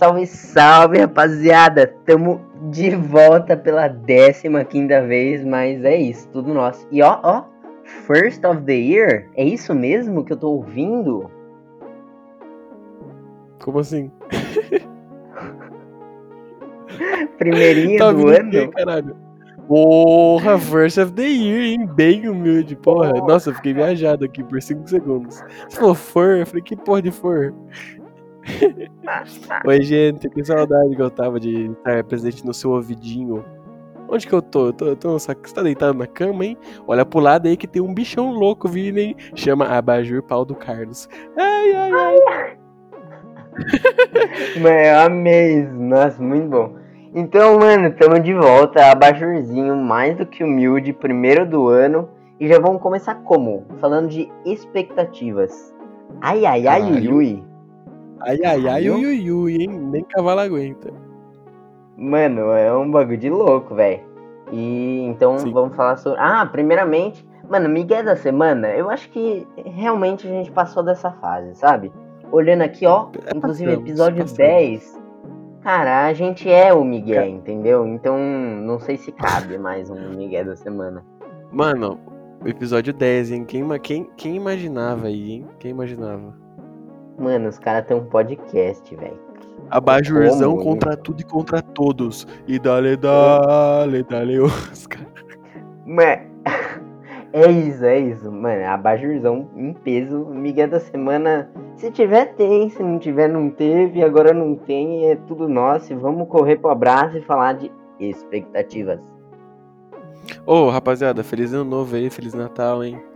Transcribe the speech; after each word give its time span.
salve, 0.00 0.26
salve, 0.26 0.98
rapaziada! 0.98 1.86
Tamo 2.06 2.40
de 2.70 2.96
volta 2.96 3.54
pela 3.54 3.86
15 3.86 4.64
quinta 4.64 5.06
vez, 5.06 5.44
mas 5.44 5.84
é 5.84 5.94
isso, 5.94 6.26
tudo 6.30 6.54
nosso. 6.54 6.88
E 6.90 7.02
ó, 7.02 7.20
ó, 7.22 7.44
First 8.06 8.42
of 8.44 8.62
the 8.62 8.72
Year? 8.72 9.28
É 9.36 9.44
isso 9.44 9.74
mesmo 9.74 10.24
que 10.24 10.32
eu 10.32 10.38
tô 10.38 10.52
ouvindo? 10.52 11.30
Como 13.62 13.80
assim? 13.80 14.10
Primeirinho 17.36 17.98
tá 17.98 18.10
do 18.10 18.28
ano? 18.28 18.50
Quê, 18.50 18.68
caralho? 18.68 19.14
Porra, 19.68 20.58
First 20.58 20.96
of 20.96 21.12
the 21.12 21.28
Year, 21.28 21.60
hein? 21.60 21.86
Bem 21.86 22.26
humilde, 22.26 22.74
porra. 22.74 23.12
Nossa, 23.12 23.50
eu 23.50 23.54
fiquei 23.54 23.74
viajado 23.74 24.24
aqui 24.24 24.42
por 24.42 24.62
5 24.62 24.88
segundos. 24.88 25.44
Se 25.68 25.78
for 25.78 25.94
for, 25.94 26.38
eu 26.38 26.46
falei, 26.46 26.62
que 26.62 26.74
porra 26.74 27.02
de 27.02 27.10
for? 27.10 27.52
Oi, 29.66 29.82
gente, 29.82 30.28
que 30.28 30.44
saudade 30.44 30.94
que 30.94 31.02
eu 31.02 31.10
tava 31.10 31.38
de 31.38 31.70
estar 31.70 32.04
presente 32.04 32.44
no 32.44 32.54
seu 32.54 32.70
ouvidinho. 32.70 33.44
Onde 34.08 34.26
que 34.26 34.32
eu 34.32 34.42
tô? 34.42 34.66
Eu 34.66 34.72
tô, 34.72 34.86
eu 34.86 34.96
tô 34.96 35.12
você 35.12 35.34
tá 35.34 35.62
deitado 35.62 35.96
na 35.96 36.06
cama, 36.06 36.44
hein? 36.44 36.56
Olha 36.86 37.04
pro 37.04 37.20
lado 37.20 37.46
aí 37.46 37.56
que 37.56 37.68
tem 37.68 37.80
um 37.80 37.94
bichão 37.94 38.32
louco 38.32 38.68
vindo, 38.68 38.98
hein? 38.98 39.14
Chama 39.34 39.66
Abajur 39.66 40.22
Pau 40.22 40.44
do 40.44 40.54
Carlos. 40.54 41.08
Ai, 41.38 41.72
ai, 41.72 41.92
ai. 41.92 42.56
Mano, 44.60 45.06
amei 45.06 45.62
Nossa, 45.64 46.20
muito 46.22 46.48
bom. 46.48 46.76
Então, 47.14 47.58
mano, 47.58 47.92
tamo 47.92 48.20
de 48.20 48.32
volta. 48.32 48.90
Abajurzinho 48.90 49.76
mais 49.76 50.16
do 50.16 50.24
que 50.24 50.44
humilde, 50.44 50.92
primeiro 50.92 51.48
do 51.48 51.68
ano. 51.68 52.08
E 52.38 52.48
já 52.48 52.58
vamos 52.58 52.80
começar 52.80 53.16
como? 53.16 53.66
Falando 53.80 54.08
de 54.08 54.30
expectativas. 54.44 55.74
Ai, 56.20 56.46
ai, 56.46 56.66
ai, 56.66 56.82
ai, 56.82 57.08
ui. 57.08 57.49
Ai, 58.22 58.38
ai, 58.44 58.68
ai, 58.68 58.90
ui, 58.90 59.06
ui, 59.06 59.32
ui, 59.32 59.56
hein? 59.62 59.68
Nem 59.68 60.04
cavalo 60.04 60.40
aguenta. 60.40 60.92
Mano, 61.96 62.52
é 62.52 62.72
um 62.72 62.90
bagulho 62.90 63.18
de 63.18 63.30
louco, 63.30 63.74
velho. 63.74 64.00
E 64.52 65.02
então 65.02 65.38
Sim. 65.38 65.52
vamos 65.52 65.76
falar 65.76 65.96
sobre. 65.96 66.18
Ah, 66.20 66.44
primeiramente, 66.46 67.26
mano, 67.48 67.68
Miguel 67.68 68.04
da 68.04 68.16
semana, 68.16 68.68
eu 68.68 68.90
acho 68.90 69.08
que 69.10 69.46
realmente 69.64 70.26
a 70.26 70.30
gente 70.30 70.50
passou 70.50 70.82
dessa 70.82 71.10
fase, 71.12 71.54
sabe? 71.54 71.92
Olhando 72.32 72.62
aqui, 72.62 72.86
ó, 72.86 73.08
é 73.26 73.36
inclusive 73.36 73.72
episódio 73.72 74.22
passamos. 74.22 74.36
10. 74.36 75.00
Cara, 75.62 76.06
a 76.06 76.12
gente 76.14 76.50
é 76.50 76.72
o 76.72 76.82
Miguel, 76.82 77.26
entendeu? 77.26 77.86
Então 77.86 78.18
não 78.18 78.78
sei 78.78 78.96
se 78.96 79.12
cabe 79.12 79.58
mais 79.58 79.90
um 79.90 80.10
Miguel 80.16 80.46
da 80.46 80.56
semana. 80.56 81.04
Mano, 81.52 81.98
episódio 82.46 82.94
10, 82.94 83.32
hein? 83.32 83.44
Quem, 83.44 83.66
quem, 83.80 84.10
quem 84.16 84.36
imaginava 84.36 85.08
aí, 85.08 85.32
hein? 85.32 85.46
Quem 85.58 85.70
imaginava? 85.70 86.34
Mano, 87.20 87.50
os 87.50 87.58
caras 87.58 87.86
têm 87.86 87.98
um 87.98 88.04
podcast, 88.06 88.96
velho. 88.96 89.18
Abajurzão 89.70 90.56
contra 90.56 90.96
tudo 90.96 91.20
e 91.20 91.24
contra 91.24 91.60
todos. 91.60 92.26
E 92.48 92.58
dale, 92.58 92.96
dale, 92.96 94.02
dale, 94.02 94.40
os 94.40 94.86
caras. 94.86 95.06
Mano, 95.84 96.22
é 97.34 97.50
isso, 97.50 97.84
é 97.84 97.98
isso, 97.98 98.32
mano. 98.32 98.64
Abajurzão 98.64 99.50
em 99.54 99.74
peso. 99.74 100.24
Miguel 100.30 100.68
da 100.68 100.80
semana. 100.80 101.50
Se 101.76 101.90
tiver, 101.90 102.34
tem. 102.36 102.70
Se 102.70 102.82
não 102.82 102.98
tiver, 102.98 103.28
não 103.28 103.50
teve. 103.50 104.02
Agora 104.02 104.32
não 104.32 104.54
tem. 104.56 105.10
É 105.10 105.14
tudo 105.14 105.46
nosso. 105.46 105.94
Vamos 105.98 106.26
correr 106.26 106.56
pro 106.56 106.70
abraço 106.70 107.18
e 107.18 107.22
falar 107.22 107.52
de 107.52 107.70
expectativas. 108.00 109.00
Ô, 110.46 110.54
oh, 110.54 110.70
rapaziada, 110.70 111.22
feliz 111.22 111.52
ano 111.52 111.64
novo 111.64 111.96
aí, 111.96 112.08
feliz 112.08 112.32
Natal, 112.32 112.82
hein? 112.82 113.09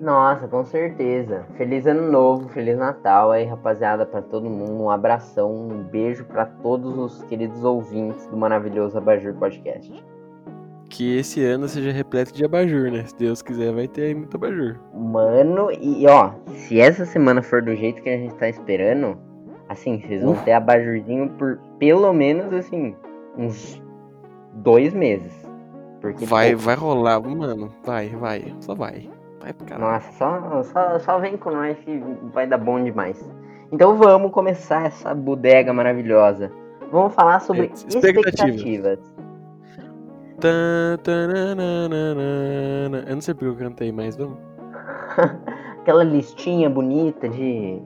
Nossa, 0.00 0.48
com 0.48 0.64
certeza. 0.64 1.44
Feliz 1.56 1.86
ano 1.86 2.10
novo, 2.10 2.48
feliz 2.48 2.78
Natal 2.78 3.30
aí, 3.30 3.44
rapaziada, 3.44 4.06
para 4.06 4.22
todo 4.22 4.48
mundo. 4.48 4.82
Um 4.82 4.90
abração, 4.90 5.54
um 5.54 5.82
beijo 5.82 6.24
para 6.24 6.46
todos 6.46 6.96
os 6.96 7.22
queridos 7.24 7.62
ouvintes 7.62 8.26
do 8.26 8.36
maravilhoso 8.36 8.96
Abajur 8.96 9.34
Podcast. 9.34 9.92
Que 10.88 11.18
esse 11.18 11.44
ano 11.44 11.68
seja 11.68 11.92
repleto 11.92 12.32
de 12.32 12.44
abajur, 12.44 12.90
né? 12.90 13.04
Se 13.04 13.16
Deus 13.16 13.42
quiser, 13.42 13.72
vai 13.72 13.86
ter 13.86 14.04
aí 14.04 14.14
muito 14.14 14.36
abajur. 14.36 14.78
Mano, 14.94 15.70
e 15.70 16.06
ó, 16.06 16.32
se 16.48 16.80
essa 16.80 17.04
semana 17.04 17.42
for 17.42 17.62
do 17.62 17.76
jeito 17.76 18.02
que 18.02 18.08
a 18.08 18.16
gente 18.16 18.34
tá 18.36 18.48
esperando, 18.48 19.18
assim, 19.68 20.00
vocês 20.00 20.22
vão 20.22 20.34
ter 20.36 20.52
abajurzinho 20.52 21.28
por 21.38 21.60
pelo 21.78 22.12
menos, 22.12 22.52
assim, 22.54 22.96
uns 23.36 23.80
dois 24.54 24.94
meses. 24.94 25.32
Porque, 26.00 26.24
vai, 26.24 26.52
pô, 26.52 26.58
vai 26.58 26.74
rolar, 26.74 27.20
mano. 27.20 27.68
Vai, 27.84 28.08
vai, 28.08 28.54
só 28.60 28.74
vai. 28.74 29.08
Vai 29.40 29.52
pro 29.52 29.66
caralho. 29.66 29.92
Nossa, 29.92 30.12
só, 30.12 30.62
só, 30.64 30.98
só 30.98 31.18
vem 31.18 31.36
com 31.36 31.50
nós 31.50 31.78
que 31.78 32.02
vai 32.32 32.46
dar 32.46 32.58
bom 32.58 32.82
demais. 32.82 33.18
Então 33.72 33.96
vamos 33.96 34.30
começar 34.32 34.86
essa 34.86 35.14
bodega 35.14 35.72
maravilhosa. 35.72 36.50
Vamos 36.90 37.14
falar 37.14 37.40
sobre 37.40 37.62
é, 37.62 37.72
expectativas. 37.72 38.16
expectativas. 38.26 38.98
Eu 43.06 43.14
não 43.14 43.20
sei 43.20 43.34
porque 43.34 43.46
eu 43.46 43.56
cantei, 43.56 43.92
mas 43.92 44.16
vamos. 44.16 44.38
Aquela 45.80 46.04
listinha 46.04 46.68
bonita 46.68 47.28
de 47.28 47.80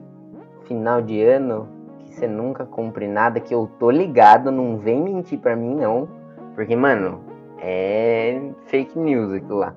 final 0.65 1.01
de 1.01 1.21
ano 1.23 1.67
que 1.99 2.15
você 2.15 2.27
nunca 2.27 2.65
cumpre 2.65 3.07
nada, 3.07 3.39
que 3.39 3.53
eu 3.53 3.69
tô 3.79 3.89
ligado, 3.89 4.51
não 4.51 4.77
vem 4.77 5.01
mentir 5.01 5.39
pra 5.39 5.55
mim 5.55 5.75
não. 5.75 6.07
Porque, 6.55 6.75
mano, 6.75 7.21
é 7.59 8.41
fake 8.67 8.97
news 8.97 9.33
aquilo 9.33 9.59
lá. 9.59 9.75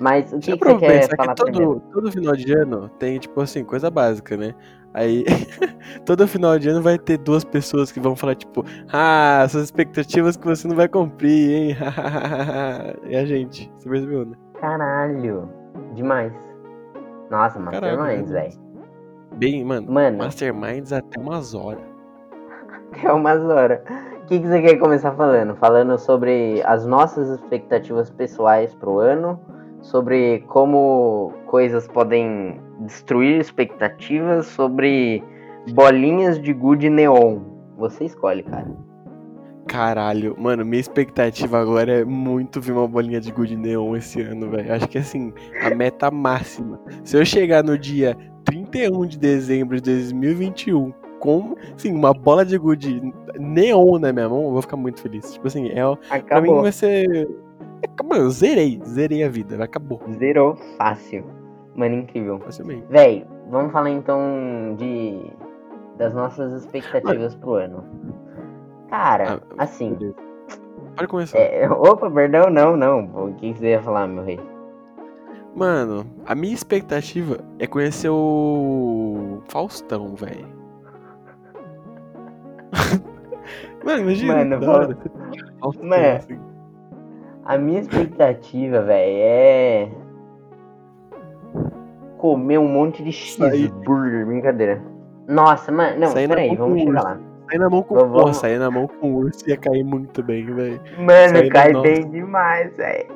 Mas 0.00 0.32
o 0.32 0.38
que, 0.38 0.56
que 0.56 0.64
você 0.64 0.78
quer 0.78 1.16
falar 1.16 1.34
que 1.34 1.52
todo, 1.52 1.80
todo 1.92 2.12
final 2.12 2.36
de 2.36 2.52
ano 2.52 2.88
tem, 2.98 3.18
tipo 3.18 3.40
assim, 3.40 3.64
coisa 3.64 3.90
básica, 3.90 4.36
né? 4.36 4.54
Aí, 4.94 5.24
todo 6.06 6.26
final 6.26 6.58
de 6.58 6.68
ano 6.68 6.82
vai 6.82 6.98
ter 6.98 7.18
duas 7.18 7.44
pessoas 7.44 7.92
que 7.92 8.00
vão 8.00 8.16
falar, 8.16 8.34
tipo, 8.34 8.64
ah, 8.92 9.46
suas 9.48 9.64
expectativas 9.64 10.36
que 10.36 10.46
você 10.46 10.66
não 10.66 10.76
vai 10.76 10.88
cumprir, 10.88 11.50
hein? 11.50 11.76
e 13.08 13.16
a 13.16 13.24
gente, 13.24 13.70
você 13.76 13.88
percebeu, 13.88 14.24
né? 14.24 14.36
Caralho, 14.60 15.48
demais. 15.94 16.32
Nossa, 17.30 17.58
Masterminds, 17.58 18.30
velho. 18.30 18.52
Bem, 19.36 19.64
mano, 19.64 19.92
mano, 19.92 20.18
Masterminds 20.18 20.92
até 20.92 21.20
umas 21.20 21.54
horas. 21.54 21.82
Até 22.90 23.12
umas 23.12 23.44
horas. 23.44 23.80
O 24.22 24.26
que, 24.26 24.40
que 24.40 24.46
você 24.46 24.62
quer 24.62 24.76
começar 24.76 25.12
falando? 25.12 25.54
Falando 25.56 25.98
sobre 25.98 26.62
as 26.64 26.86
nossas 26.86 27.28
expectativas 27.28 28.10
pessoais 28.10 28.74
pro 28.74 28.98
ano 28.98 29.38
sobre 29.80 30.40
como 30.48 31.32
coisas 31.46 31.86
podem 31.88 32.60
destruir 32.80 33.40
expectativas, 33.40 34.46
sobre 34.46 35.22
bolinhas 35.72 36.40
de 36.40 36.52
good 36.52 36.88
neon. 36.88 37.40
Você 37.76 38.04
escolhe, 38.04 38.42
cara. 38.42 38.66
Caralho, 39.66 40.34
mano, 40.38 40.64
minha 40.64 40.80
expectativa 40.80 41.60
agora 41.60 42.00
é 42.00 42.04
muito 42.04 42.58
ver 42.58 42.72
uma 42.72 42.88
bolinha 42.88 43.20
de 43.20 43.30
good 43.30 43.54
neon 43.54 43.96
esse 43.96 44.22
ano, 44.22 44.50
velho. 44.50 44.72
Acho 44.72 44.88
que 44.88 44.98
assim, 44.98 45.32
a 45.62 45.74
meta 45.74 46.10
máxima. 46.10 46.80
Se 47.04 47.18
eu 47.18 47.24
chegar 47.24 47.62
no 47.62 47.78
dia 47.78 48.16
31 48.44 49.06
de 49.06 49.18
dezembro 49.18 49.76
de 49.76 49.82
2021 49.82 50.90
com, 51.20 51.54
assim, 51.76 51.92
uma 51.92 52.14
bola 52.14 52.46
de 52.46 52.56
good 52.56 53.12
neon 53.38 53.98
na 53.98 54.10
minha 54.10 54.28
mão, 54.28 54.44
eu 54.44 54.52
vou 54.52 54.62
ficar 54.62 54.76
muito 54.76 55.02
feliz. 55.02 55.34
Tipo 55.34 55.46
assim, 55.48 55.68
é, 55.68 55.82
Acabou. 55.82 56.26
pra 56.26 56.40
mim 56.40 56.62
vai 56.62 56.72
ser 56.72 57.28
Mano, 58.04 58.24
eu 58.24 58.30
zerei, 58.30 58.80
zerei 58.84 59.22
a 59.22 59.28
vida, 59.28 59.62
acabou. 59.62 60.00
Zerou 60.18 60.56
fácil. 60.76 61.24
Mano, 61.74 61.94
incrível. 61.96 62.38
Facilmente. 62.40 62.86
Véi, 62.88 63.26
vamos 63.50 63.72
falar 63.72 63.90
então 63.90 64.74
de 64.76 65.30
das 65.96 66.14
nossas 66.14 66.52
expectativas 66.52 67.34
Mano. 67.34 67.40
pro 67.40 67.54
ano. 67.54 67.84
Cara, 68.88 69.40
ah, 69.58 69.64
assim. 69.64 69.96
Pode 70.96 71.08
começar. 71.08 71.38
É, 71.38 71.68
opa, 71.70 72.10
perdão, 72.10 72.48
não, 72.48 72.76
não. 72.76 73.04
O 73.26 73.34
que 73.34 73.52
você 73.52 73.70
ia 73.70 73.82
falar, 73.82 74.06
meu 74.06 74.24
rei? 74.24 74.40
Mano, 75.54 76.06
a 76.24 76.34
minha 76.34 76.54
expectativa 76.54 77.38
é 77.58 77.66
conhecer 77.66 78.08
o 78.08 79.42
Faustão, 79.48 80.14
velho. 80.14 80.46
Mano, 83.84 84.02
imagina. 84.02 84.58
Mano, 84.58 84.96
Faustão, 85.60 85.88
Mano, 85.88 86.16
assim. 86.16 86.47
A 87.48 87.56
minha 87.56 87.80
expectativa, 87.80 88.82
velho, 88.82 89.18
é. 89.22 89.88
Comer 92.18 92.58
um 92.58 92.68
monte 92.68 93.02
de 93.02 93.10
cheeseburger, 93.10 94.26
brincadeira. 94.26 94.82
Nossa, 95.26 95.72
mano, 95.72 95.98
não, 95.98 96.12
peraí, 96.12 96.54
vamos 96.54 96.82
chegar 96.82 97.02
lá. 97.02 97.18
Sair 97.48 97.58
na 97.58 97.70
mão 97.70 97.82
com 97.82 97.94
vamos... 97.94 98.20
Porra, 98.20 98.34
sair 98.34 98.58
na 98.58 98.70
mão 98.70 98.86
com 98.86 99.14
urso 99.14 99.48
ia 99.48 99.56
cair 99.56 99.82
muito 99.82 100.22
bem, 100.22 100.44
velho. 100.44 100.78
Mano, 100.98 101.38
sair 101.38 101.48
cai 101.48 101.72
bem 101.72 102.10
demais, 102.10 102.76
velho. 102.76 103.06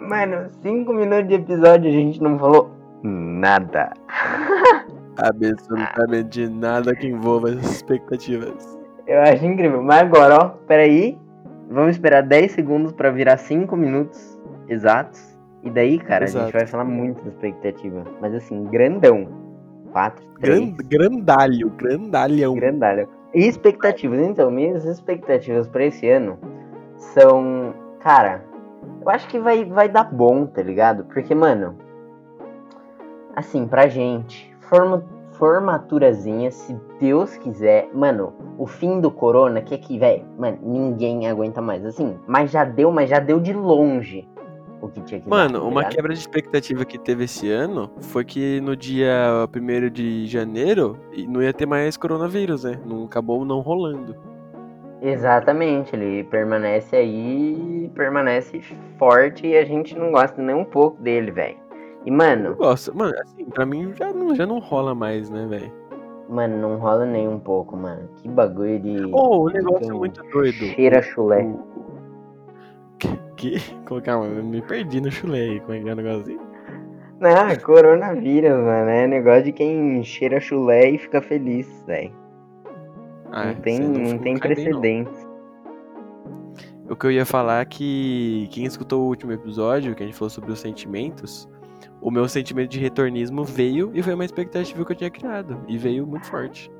Mano, 0.00 0.48
cinco 0.60 0.92
minutos 0.92 1.28
de 1.28 1.34
episódio 1.34 1.88
a 1.88 1.92
gente 1.92 2.20
não 2.20 2.36
falou 2.36 2.68
nada. 3.04 3.92
Absolutamente 5.16 6.48
nada 6.48 6.96
que 6.96 7.06
envolva 7.06 7.50
as 7.50 7.58
expectativas. 7.58 8.76
Eu 9.06 9.22
acho 9.22 9.46
incrível. 9.46 9.84
Mas 9.84 10.00
agora, 10.00 10.36
ó, 10.36 10.48
peraí. 10.66 11.16
Vamos 11.70 11.92
esperar 11.92 12.22
10 12.24 12.50
segundos 12.50 12.92
para 12.92 13.10
virar 13.10 13.36
5 13.36 13.76
minutos 13.76 14.36
exatos. 14.68 15.38
E 15.62 15.70
daí, 15.70 16.00
cara, 16.00 16.24
Exato. 16.24 16.42
a 16.42 16.46
gente 16.46 16.58
vai 16.58 16.66
falar 16.66 16.84
muito 16.84 17.22
da 17.22 17.28
expectativa. 17.28 18.04
Mas 18.20 18.34
assim, 18.34 18.64
grandão. 18.64 19.28
4, 19.92 20.24
3. 20.40 20.58
Grand, 20.58 20.76
grandalho, 20.88 21.70
grandalhão. 21.70 22.54
Grandalho. 22.54 23.08
Expectativas. 23.32 24.18
Então, 24.20 24.50
minhas 24.50 24.84
expectativas 24.84 25.68
pra 25.68 25.84
esse 25.84 26.08
ano 26.08 26.38
são. 26.96 27.72
Cara, 28.00 28.44
eu 29.02 29.08
acho 29.08 29.28
que 29.28 29.38
vai, 29.38 29.64
vai 29.64 29.88
dar 29.88 30.04
bom, 30.04 30.46
tá 30.46 30.62
ligado? 30.62 31.04
Porque, 31.04 31.34
mano. 31.34 31.76
Assim, 33.36 33.68
pra 33.68 33.86
gente, 33.86 34.52
forma, 34.60 35.04
formaturazinha, 35.40 36.50
se 36.50 36.76
Deus 37.00 37.36
quiser. 37.38 37.88
Mano, 37.92 38.34
o 38.58 38.66
fim 38.66 39.00
do 39.00 39.10
corona, 39.10 39.62
que 39.62 39.74
aqui, 39.74 39.98
velho, 39.98 40.24
mano, 40.38 40.58
ninguém 40.62 41.26
aguenta 41.26 41.62
mais. 41.62 41.84
Assim, 41.84 42.16
mas 42.28 42.50
já 42.50 42.62
deu, 42.62 42.92
mas 42.92 43.08
já 43.08 43.18
deu 43.18 43.40
de 43.40 43.52
longe 43.52 44.28
o 44.82 44.88
que 44.88 45.00
tinha 45.02 45.20
que 45.20 45.28
Mano, 45.28 45.54
dar, 45.54 45.58
tá 45.60 45.64
uma 45.64 45.84
quebra 45.84 46.12
de 46.12 46.20
expectativa 46.20 46.84
que 46.84 46.98
teve 46.98 47.24
esse 47.24 47.50
ano 47.50 47.90
foi 48.00 48.24
que 48.24 48.60
no 48.60 48.74
dia 48.74 49.46
1 49.54 49.90
de 49.90 50.26
janeiro 50.26 50.98
não 51.28 51.42
ia 51.42 51.52
ter 51.52 51.66
mais 51.66 51.96
coronavírus, 51.96 52.64
né? 52.64 52.80
Não 52.84 53.04
acabou 53.04 53.44
não 53.44 53.60
rolando. 53.60 54.16
Exatamente, 55.02 55.94
ele 55.96 56.24
permanece 56.24 56.94
aí, 56.94 57.90
permanece 57.94 58.60
forte 58.98 59.46
e 59.46 59.56
a 59.56 59.64
gente 59.64 59.98
não 59.98 60.12
gosta 60.12 60.40
nem 60.42 60.54
um 60.54 60.64
pouco 60.64 61.02
dele, 61.02 61.30
velho. 61.30 61.56
E, 62.04 62.10
Eu 62.10 62.14
mano, 62.14 62.54
gosto. 62.56 62.96
Mano, 62.96 63.14
assim, 63.20 63.44
pra 63.46 63.66
mim 63.66 63.92
já 63.94 64.12
não, 64.12 64.34
já 64.34 64.46
não 64.46 64.58
rola 64.58 64.94
mais, 64.94 65.28
né, 65.30 65.46
velho? 65.46 65.72
mano, 66.28 66.56
não 66.58 66.76
rola 66.78 67.04
nem 67.04 67.26
um 67.28 67.40
pouco, 67.40 67.76
mano. 67.76 68.08
Que 68.16 68.28
bagulho 68.28 68.78
de. 68.80 69.04
Oh, 69.12 69.46
o 69.46 69.50
negócio 69.50 69.90
é 69.90 69.94
muito 69.94 70.22
doido. 70.30 70.54
Cheira 70.74 71.02
chulé. 71.02 71.46
Que? 73.36 73.56
Calma, 74.04 74.26
eu 74.26 74.44
me 74.44 74.62
perdi 74.62 75.00
no 75.00 75.10
chulé 75.10 75.40
aí. 75.40 75.60
Como 75.60 75.74
é 75.74 75.80
que 75.80 75.88
é 75.88 75.92
o 75.92 75.96
negocinho? 75.96 76.40
Ah, 77.22 77.56
coronavírus, 77.64 78.50
mano. 78.52 78.90
É 78.90 79.06
negócio 79.06 79.44
de 79.44 79.52
quem 79.52 80.02
cheira 80.04 80.40
chulé 80.40 80.90
e 80.90 80.98
fica 80.98 81.20
feliz, 81.20 81.84
velho. 81.86 82.12
Ah, 83.32 83.46
não 83.46 83.54
tem, 83.56 83.74
isso 83.74 83.82
aí 83.82 83.88
não 83.98 84.04
ficou- 84.06 84.22
tem 84.22 84.32
não. 84.34 84.40
precedentes. 84.40 85.28
O 86.88 86.96
que 86.96 87.06
eu 87.06 87.10
ia 87.12 87.24
falar 87.24 87.62
é 87.62 87.64
que 87.64 88.48
quem 88.50 88.64
escutou 88.64 89.02
o 89.02 89.06
último 89.08 89.30
episódio, 89.32 89.94
que 89.94 90.02
a 90.02 90.06
gente 90.06 90.16
falou 90.18 90.30
sobre 90.30 90.50
os 90.50 90.58
sentimentos, 90.58 91.48
o 92.00 92.10
meu 92.10 92.28
sentimento 92.28 92.70
de 92.70 92.80
retornismo 92.80 93.44
veio 93.44 93.90
e 93.94 94.02
foi 94.02 94.14
uma 94.14 94.24
expectativa 94.24 94.84
que 94.84 94.92
eu 94.92 94.96
tinha 94.96 95.10
criado. 95.10 95.58
E 95.68 95.76
veio 95.76 96.06
muito 96.06 96.26
forte. 96.26 96.70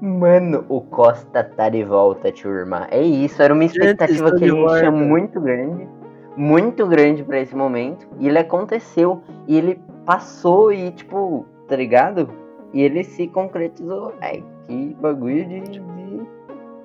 Mano, 0.00 0.64
o 0.68 0.80
Costa 0.80 1.44
tá 1.44 1.68
de 1.68 1.84
volta, 1.84 2.32
turma. 2.32 2.88
É 2.90 3.00
isso, 3.00 3.40
era 3.40 3.54
uma 3.54 3.64
expectativa 3.64 4.30
que 4.30 4.44
a 4.44 4.48
de 4.48 4.52
gente 4.52 4.78
tinha 4.78 4.90
muito 4.90 5.40
grande. 5.40 5.88
Muito 6.36 6.86
grande 6.86 7.22
pra 7.22 7.38
esse 7.38 7.54
momento. 7.54 8.08
E 8.18 8.26
ele 8.26 8.38
aconteceu. 8.38 9.22
E 9.46 9.56
ele 9.56 9.78
passou 10.04 10.72
e, 10.72 10.90
tipo, 10.90 11.46
tá 11.68 11.76
ligado? 11.76 12.28
E 12.72 12.82
ele 12.82 13.04
se 13.04 13.28
concretizou. 13.28 14.12
Ai, 14.20 14.42
que 14.66 14.96
bagulho 15.00 15.46
de. 15.48 15.60
de- 15.60 15.92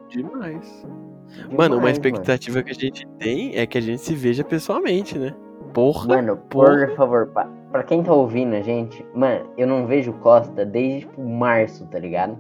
Demais. 0.10 0.86
demais, 1.28 1.58
mano, 1.58 1.78
uma 1.78 1.92
expectativa 1.92 2.64
que 2.64 2.72
a 2.72 2.74
gente 2.76 3.06
tem 3.20 3.58
é 3.58 3.66
que 3.66 3.78
a 3.78 3.82
gente 3.82 4.02
se 4.02 4.14
veja 4.16 4.44
pessoalmente, 4.44 5.18
né? 5.18 5.34
Porra. 5.74 6.08
Mano, 6.08 6.38
por 6.50 6.96
favor, 6.96 7.28
pra, 7.28 7.50
pra 7.72 7.84
quem 7.84 8.04
tá 8.04 8.14
ouvindo 8.14 8.56
a 8.56 8.62
gente, 8.62 9.06
mano, 9.14 9.46
eu 9.58 9.68
não 9.68 9.86
vejo 9.86 10.14
Costa 10.14 10.66
desde, 10.66 11.02
tipo, 11.02 11.22
março, 11.24 11.86
tá 11.88 12.00
ligado? 12.00 12.38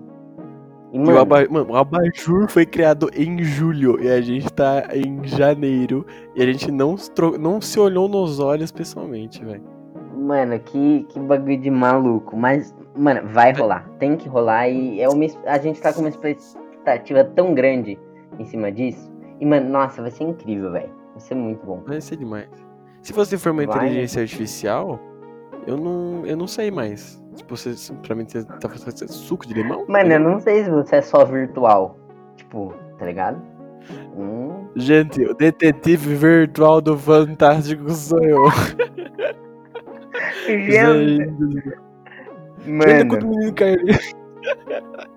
E, 0.91 0.97
E 0.97 0.99
o, 0.99 1.05
mano, 1.05 1.19
aba... 1.19 1.47
mano, 1.49 1.71
o 1.71 1.75
Abajur 1.75 2.47
foi 2.49 2.65
criado 2.65 3.09
em 3.13 3.43
julho 3.43 4.01
e 4.01 4.09
a 4.09 4.21
gente 4.21 4.51
tá 4.53 4.87
em 4.93 5.25
janeiro 5.27 6.05
e 6.35 6.41
a 6.41 6.45
gente 6.45 6.71
não, 6.71 6.95
não 7.39 7.59
se 7.59 7.79
olhou 7.79 8.07
nos 8.07 8.39
olhos 8.39 8.71
pessoalmente, 8.71 9.43
velho. 9.43 9.63
Mano, 10.15 10.59
que, 10.59 11.05
que 11.09 11.19
bagulho 11.19 11.57
de 11.57 11.69
maluco. 11.69 12.35
Mas, 12.35 12.73
mano, 12.95 13.21
vai 13.27 13.51
rolar. 13.53 13.87
Tem 13.99 14.15
que 14.15 14.27
rolar 14.27 14.69
e 14.69 14.99
é 15.01 15.07
uma, 15.07 15.25
a 15.45 15.57
gente 15.57 15.79
tá 15.79 15.93
com 15.93 15.99
uma 15.99 16.09
expectativa 16.09 17.23
tão 17.23 17.53
grande 17.53 17.99
em 18.39 18.45
cima 18.45 18.71
disso. 18.71 19.11
E, 19.39 19.45
mano, 19.45 19.69
nossa, 19.69 20.01
vai 20.01 20.09
ser 20.09 20.23
incrível, 20.23 20.71
velho. 20.71 20.89
Vai 21.11 21.19
ser 21.19 21.35
muito 21.35 21.65
bom. 21.65 21.83
Vai 21.85 22.01
ser 22.01 22.15
demais. 22.15 22.49
Se 23.01 23.13
você 23.13 23.37
for 23.37 23.51
uma 23.51 23.65
Vai. 23.65 23.77
inteligência 23.77 24.21
artificial, 24.21 24.99
eu 25.67 25.77
não, 25.77 26.25
eu 26.25 26.37
não 26.37 26.47
sei 26.47 26.71
mais. 26.71 27.21
Tipo, 27.35 27.55
você, 27.55 27.75
pra 28.01 28.15
mim, 28.15 28.25
você 28.27 28.43
tá 28.43 28.67
fazendo 28.69 29.11
suco 29.11 29.45
de 29.45 29.53
limão? 29.53 29.85
Mano, 29.87 30.13
eu 30.13 30.19
não 30.19 30.39
sei 30.39 30.63
se 30.63 30.71
você 30.71 30.95
é 30.95 31.01
só 31.01 31.23
virtual. 31.25 31.97
Tipo, 32.35 32.73
tá 32.97 33.05
ligado? 33.05 33.39
Hum, 34.15 34.67
Gente, 34.75 35.23
o 35.23 35.33
detetive 35.33 36.15
virtual 36.15 36.81
do 36.81 36.97
Fantástico 36.97 37.89
sou 37.91 38.23
eu. 38.23 38.43
gente, 40.45 40.71
Gente, 40.71 41.25
Gente, 42.65 43.07
quando 43.07 43.23
o 43.23 43.27
mano, 43.27 43.29
menino 43.29 43.53
caiu. 43.53 43.77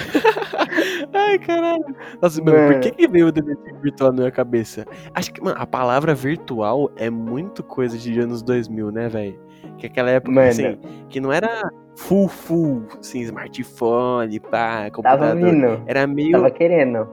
Ai, 1.12 1.38
caralho. 1.38 1.84
Nossa, 2.20 2.42
mano, 2.42 2.56
por 2.56 2.68
Mano. 2.68 2.80
que, 2.80 2.90
que 2.92 3.08
veio 3.08 3.28
o 3.28 3.32
detetive 3.32 3.78
virtual 3.82 4.10
na 4.12 4.18
minha 4.18 4.30
cabeça? 4.30 4.86
Acho 5.14 5.32
que, 5.32 5.42
mano, 5.42 5.56
a 5.58 5.66
palavra 5.66 6.14
virtual 6.14 6.90
é 6.96 7.10
muito 7.10 7.62
coisa 7.62 7.96
de 7.98 8.18
anos 8.20 8.42
2000, 8.42 8.90
né, 8.90 9.08
velho? 9.08 9.40
Que 9.78 9.86
aquela 9.86 10.10
época, 10.10 10.32
Mano. 10.32 10.48
assim, 10.48 10.78
que 11.08 11.20
não 11.20 11.32
era 11.32 11.70
full, 11.96 12.28
full, 12.28 12.82
assim, 12.98 13.20
smartphone, 13.20 14.40
pá, 14.40 14.48
tava 14.50 14.90
computador. 14.90 15.36
vindo. 15.36 15.82
Era 15.86 16.06
meio. 16.06 16.32
Tava 16.32 16.50
querendo. 16.50 17.08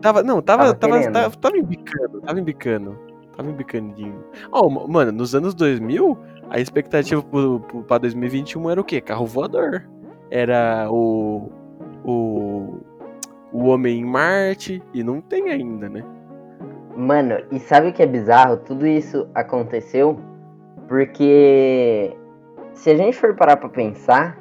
Tava, 0.00 0.22
não, 0.22 0.40
tava, 0.42 0.74
Tava 0.74 1.00
tava, 1.00 1.12
tava, 1.12 1.36
tava 1.36 1.56
embicando, 1.58 2.20
tava 2.20 2.40
embicando. 2.40 2.98
Tava 3.36 3.48
embicandinho. 3.48 4.24
Ó, 4.50 4.68
ma- 4.68 4.86
mano, 4.86 5.12
nos 5.12 5.34
anos 5.34 5.54
2000, 5.54 6.18
a 6.50 6.60
expectativa 6.60 7.22
pro, 7.22 7.60
pro, 7.60 7.82
pra 7.82 7.98
2021 7.98 8.70
era 8.70 8.80
o 8.80 8.84
quê? 8.84 9.00
Carro 9.00 9.24
voador. 9.24 9.88
Era 10.30 10.86
o. 10.90 11.50
O. 12.04 12.80
O 13.52 13.66
Homem 13.66 14.00
em 14.00 14.04
Marte. 14.04 14.82
E 14.94 15.02
não 15.04 15.20
tem 15.20 15.50
ainda, 15.50 15.88
né? 15.88 16.02
Mano, 16.96 17.36
e 17.50 17.58
sabe 17.58 17.88
o 17.88 17.92
que 17.92 18.02
é 18.02 18.06
bizarro? 18.06 18.58
Tudo 18.58 18.86
isso 18.86 19.28
aconteceu 19.34 20.18
porque 20.88 22.14
se 22.74 22.90
a 22.90 22.96
gente 22.96 23.16
for 23.16 23.34
parar 23.34 23.56
pra 23.56 23.68
pensar, 23.68 24.38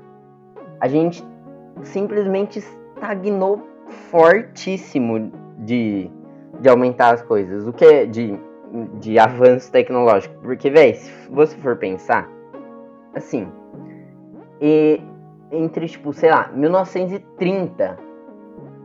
a 0.79 0.87
gente 0.87 1.23
simplesmente 1.83 2.59
estagnou 2.59 3.61
fortíssimo 4.09 5.31
de, 5.59 6.09
de 6.59 6.69
aumentar 6.69 7.13
as 7.13 7.21
coisas. 7.21 7.67
O 7.67 7.73
que 7.73 7.85
é 7.85 8.05
de, 8.05 8.37
de 8.99 9.17
avanço 9.17 9.71
tecnológico? 9.71 10.35
Porque, 10.41 10.69
velho, 10.69 10.95
se 10.95 11.11
você 11.29 11.55
for 11.57 11.77
pensar, 11.77 12.29
assim, 13.13 13.47
e 14.59 15.01
entre, 15.51 15.87
tipo, 15.87 16.13
sei 16.13 16.31
lá, 16.31 16.49
1930, 16.53 17.97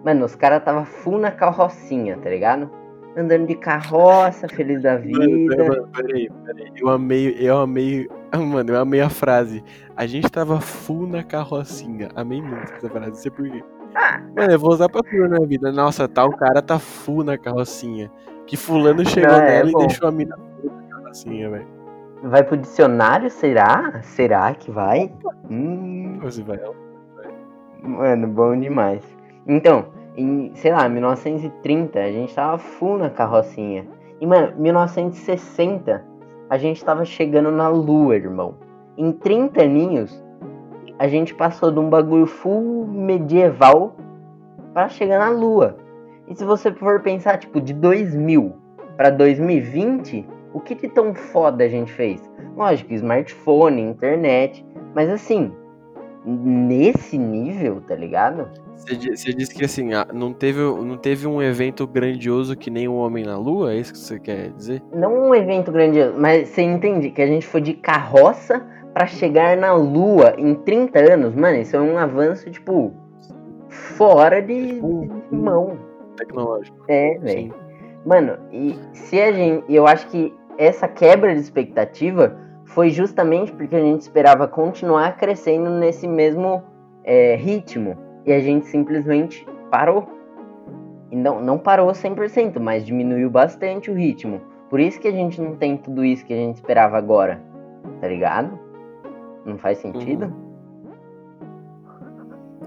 mano, 0.04 0.24
os 0.24 0.34
caras 0.34 0.64
tava 0.64 0.84
full 0.84 1.18
na 1.18 1.30
carrocinha, 1.30 2.16
tá 2.16 2.28
ligado? 2.28 2.70
Andando 3.16 3.46
de 3.46 3.54
carroça, 3.54 4.46
feliz 4.48 4.82
da 4.82 4.96
vida. 4.96 5.18
Mano, 5.18 5.68
mano, 5.68 5.88
peraí, 5.88 6.28
peraí. 6.44 6.72
Eu 6.76 6.88
amei, 6.88 7.36
eu 7.38 7.58
amei. 7.58 8.08
Mano, 8.36 8.72
eu 8.72 8.80
amei 8.80 9.00
a 9.00 9.08
frase. 9.08 9.64
A 9.96 10.04
gente 10.04 10.30
tava 10.30 10.60
full 10.60 11.06
na 11.06 11.22
carrocinha. 11.22 12.10
Amei 12.14 12.42
muito 12.42 12.70
essa 12.74 12.90
frase, 12.90 13.08
não 13.08 13.14
sei 13.14 13.30
por 13.30 13.48
quê. 13.48 13.64
Mano, 14.36 14.52
eu 14.52 14.58
vou 14.58 14.70
usar 14.70 14.90
pra 14.90 15.00
tudo 15.00 15.28
na 15.28 15.40
vida. 15.46 15.72
Nossa, 15.72 16.06
tal 16.06 16.30
cara 16.36 16.60
tá 16.60 16.78
full 16.78 17.24
na 17.24 17.38
carrocinha. 17.38 18.12
Que 18.46 18.56
fulano 18.56 19.02
chegou 19.08 19.32
Não, 19.32 19.40
é 19.40 19.64
nela 19.64 19.70
e 19.70 19.86
deixou 19.86 20.08
a 20.08 20.12
mina 20.12 20.36
full 20.36 20.70
na 20.70 20.82
carrocinha, 20.82 21.48
velho. 21.48 21.75
Vai 22.22 22.42
pro 22.42 22.56
dicionário, 22.56 23.30
será? 23.30 24.00
Será 24.02 24.54
que 24.54 24.70
vai? 24.70 25.12
Hum, 25.50 26.18
vai. 26.44 26.60
mano, 27.82 28.26
bom 28.28 28.58
demais. 28.58 29.02
Então, 29.46 29.86
em, 30.16 30.50
sei 30.54 30.72
lá, 30.72 30.88
1930, 30.88 32.00
a 32.00 32.10
gente 32.10 32.34
tava 32.34 32.58
full 32.58 32.98
na 32.98 33.10
carrocinha. 33.10 33.86
E, 34.20 34.26
mano, 34.26 34.54
1960, 34.56 36.02
a 36.48 36.56
gente 36.56 36.84
tava 36.84 37.04
chegando 37.04 37.50
na 37.50 37.68
lua, 37.68 38.16
irmão. 38.16 38.54
Em 38.96 39.12
30 39.12 39.62
aninhos, 39.62 40.24
a 40.98 41.06
gente 41.06 41.34
passou 41.34 41.70
de 41.70 41.78
um 41.78 41.90
bagulho 41.90 42.26
full 42.26 42.86
medieval 42.86 43.94
pra 44.72 44.88
chegar 44.88 45.18
na 45.18 45.28
lua. 45.28 45.76
E 46.26 46.34
se 46.34 46.44
você 46.44 46.72
for 46.72 47.00
pensar, 47.00 47.38
tipo, 47.38 47.60
de 47.60 47.74
2000 47.74 48.54
pra 48.96 49.10
2020, 49.10 50.26
o 50.56 50.60
que 50.60 50.74
de 50.74 50.88
tão 50.88 51.14
foda 51.14 51.64
a 51.64 51.68
gente 51.68 51.92
fez? 51.92 52.20
Lógico, 52.56 52.92
smartphone, 52.94 53.82
internet, 53.82 54.64
mas 54.94 55.10
assim, 55.10 55.52
nesse 56.24 57.16
nível, 57.18 57.80
tá 57.86 57.94
ligado? 57.94 58.48
Você 58.76 58.96
di- 58.96 59.16
Você 59.16 59.32
disse 59.32 59.54
que 59.54 59.64
assim, 59.64 59.94
ah, 59.94 60.06
não 60.12 60.32
teve, 60.32 60.60
não 60.60 60.96
teve 60.96 61.26
um 61.26 61.42
evento 61.42 61.86
grandioso 61.86 62.56
que 62.56 62.70
nem 62.70 62.88
o 62.88 62.94
Homem 62.94 63.24
na 63.24 63.36
Lua? 63.38 63.72
É 63.72 63.76
isso 63.76 63.92
que 63.92 63.98
você 63.98 64.18
quer 64.18 64.50
dizer? 64.50 64.82
Não 64.94 65.28
um 65.28 65.34
evento 65.34 65.70
grandioso, 65.72 66.14
mas 66.18 66.48
você 66.48 66.62
entende 66.62 67.10
que 67.10 67.22
a 67.22 67.26
gente 67.26 67.46
foi 67.46 67.60
de 67.60 67.74
carroça 67.74 68.66
pra 68.92 69.06
chegar 69.06 69.56
na 69.56 69.74
lua 69.74 70.34
em 70.38 70.54
30 70.54 70.98
anos? 71.12 71.34
Mano, 71.34 71.58
isso 71.58 71.76
é 71.76 71.80
um 71.80 71.96
avanço, 71.98 72.50
tipo, 72.50 72.92
fora 73.68 74.40
de, 74.42 74.74
Tipo, 74.74 75.08
de 75.30 75.36
mão. 75.36 75.78
Tecnológico. 76.16 76.76
É, 76.88 77.18
velho. 77.18 77.54
Mano, 78.04 78.38
e 78.52 78.74
se 78.92 79.20
a 79.20 79.32
gente. 79.32 79.64
Eu 79.72 79.86
acho 79.86 80.06
que 80.08 80.32
essa 80.58 80.88
quebra 80.88 81.34
de 81.34 81.40
expectativa 81.40 82.36
foi 82.66 82.90
justamente 82.90 83.52
porque 83.52 83.76
a 83.76 83.80
gente 83.80 84.02
esperava 84.02 84.48
continuar 84.48 85.16
crescendo 85.16 85.70
nesse 85.70 86.06
mesmo 86.06 86.62
é, 87.04 87.36
ritmo. 87.36 87.96
e 88.24 88.32
a 88.32 88.40
gente 88.40 88.66
simplesmente 88.66 89.46
parou. 89.70 90.08
E 91.10 91.16
não, 91.16 91.40
não 91.40 91.58
parou 91.58 91.88
100%, 91.88 92.58
mas 92.58 92.84
diminuiu 92.84 93.30
bastante 93.30 93.90
o 93.90 93.94
ritmo. 93.94 94.40
Por 94.68 94.80
isso 94.80 95.00
que 95.00 95.06
a 95.06 95.12
gente 95.12 95.40
não 95.40 95.54
tem 95.54 95.76
tudo 95.76 96.04
isso 96.04 96.26
que 96.26 96.32
a 96.32 96.36
gente 96.36 96.56
esperava 96.56 96.98
agora. 96.98 97.40
Tá 98.00 98.08
ligado? 98.08 98.58
Não 99.44 99.56
faz 99.56 99.78
sentido? 99.78 100.24
Uhum. 100.24 100.46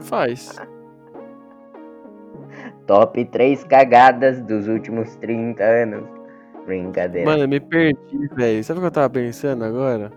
Faz. 0.02 0.56
Top 2.88 3.24
3 3.26 3.66
cagadas 3.66 4.42
dos 4.42 4.70
últimos 4.70 5.16
30 5.18 5.62
anos. 5.62 6.19
Brincadeira. 6.70 7.28
Mano, 7.28 7.44
eu 7.46 7.50
me 7.50 7.60
perdi, 7.60 8.28
velho. 8.36 8.64
Sabe 8.64 8.78
o 8.78 8.82
que 8.84 8.88
eu 8.88 8.92
tava 8.92 9.10
pensando 9.10 9.66
agora? 9.66 10.12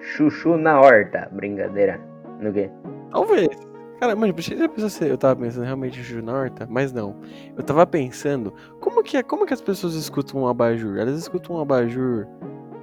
Chuchu 0.00 0.56
na 0.56 0.80
horta. 0.80 1.28
Brincadeira. 1.30 2.00
No 2.40 2.52
quê? 2.52 2.68
Talvez. 3.12 3.48
Cara, 4.00 4.16
mas 4.16 4.34
já 4.44 4.68
pensou 4.68 4.90
se 4.90 5.08
eu 5.08 5.16
tava 5.16 5.36
pensando 5.36 5.64
realmente 5.64 6.00
em 6.00 6.02
chuchu 6.02 6.24
na 6.24 6.32
horta? 6.32 6.66
Mas 6.68 6.92
não. 6.92 7.14
Eu 7.56 7.62
tava 7.62 7.86
pensando, 7.86 8.52
como 8.80 9.00
que, 9.00 9.16
é, 9.16 9.22
como 9.22 9.46
que 9.46 9.54
as 9.54 9.60
pessoas 9.60 9.94
escutam 9.94 10.42
um 10.42 10.48
abajur? 10.48 10.98
Elas 10.98 11.16
escutam 11.16 11.54
um 11.54 11.60
abajur 11.60 12.26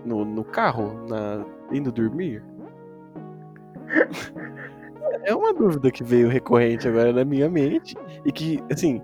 no, 0.06 0.24
no 0.24 0.46
carro, 0.46 0.94
na, 1.10 1.46
indo 1.74 1.92
dormir? 1.92 2.42
é 5.26 5.36
uma 5.36 5.54
dúvida 5.54 5.92
que 5.92 6.06
veio 6.06 6.30
recorrente 6.30 6.88
agora 6.88 7.12
na 7.12 7.26
minha 7.26 7.50
mente. 7.50 7.98
E 8.24 8.32
que, 8.32 8.64
assim, 8.72 9.02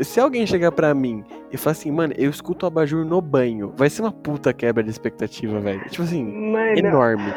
se 0.00 0.20
alguém 0.20 0.46
chegar 0.46 0.72
pra 0.72 0.94
mim 0.94 1.24
e 1.52 1.56
falar 1.56 1.72
assim, 1.72 1.90
mano, 1.90 2.14
eu 2.16 2.30
escuto 2.30 2.64
o 2.64 2.68
abajur 2.68 3.04
no 3.04 3.20
banho, 3.20 3.72
vai 3.76 3.88
ser 3.90 4.02
uma 4.02 4.12
puta 4.12 4.52
quebra 4.52 4.82
de 4.82 4.90
expectativa, 4.90 5.60
velho. 5.60 5.80
Tipo 5.88 6.02
assim, 6.02 6.24
mano. 6.24 6.78
enorme. 6.78 7.32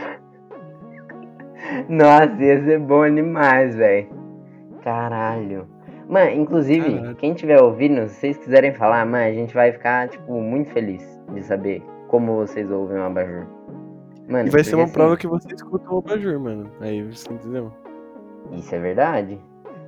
Nossa, 1.90 2.34
ia 2.40 2.64
ser 2.64 2.80
bom 2.80 3.10
demais, 3.14 3.76
velho. 3.76 4.08
Caralho. 4.84 5.68
Mano, 6.08 6.32
inclusive, 6.32 6.94
Caralho. 6.94 7.16
quem 7.16 7.34
tiver 7.34 7.62
ouvindo, 7.62 8.08
se 8.08 8.16
vocês 8.16 8.38
quiserem 8.38 8.74
falar, 8.74 9.06
mano, 9.06 9.26
a 9.26 9.34
gente 9.34 9.54
vai 9.54 9.72
ficar, 9.72 10.08
tipo, 10.08 10.42
muito 10.42 10.70
feliz 10.72 11.04
de 11.34 11.44
saber 11.44 11.84
como 12.08 12.36
vocês 12.36 12.72
ouvem 12.72 12.98
o 12.98 13.04
abajur. 13.04 13.46
Mano, 14.30 14.48
e 14.48 14.52
vai 14.52 14.64
ser 14.64 14.76
uma 14.76 14.86
assim, 14.86 14.94
prova 14.94 15.18
que 15.18 15.28
você 15.28 15.54
escuta 15.54 15.94
o 15.94 16.00
abajur, 16.00 16.40
mano. 16.40 16.72
Aí 16.80 17.04
você 17.04 17.34
entendeu? 17.34 17.72
Isso 18.54 18.74
é 18.74 18.80
verdade. 18.80 19.40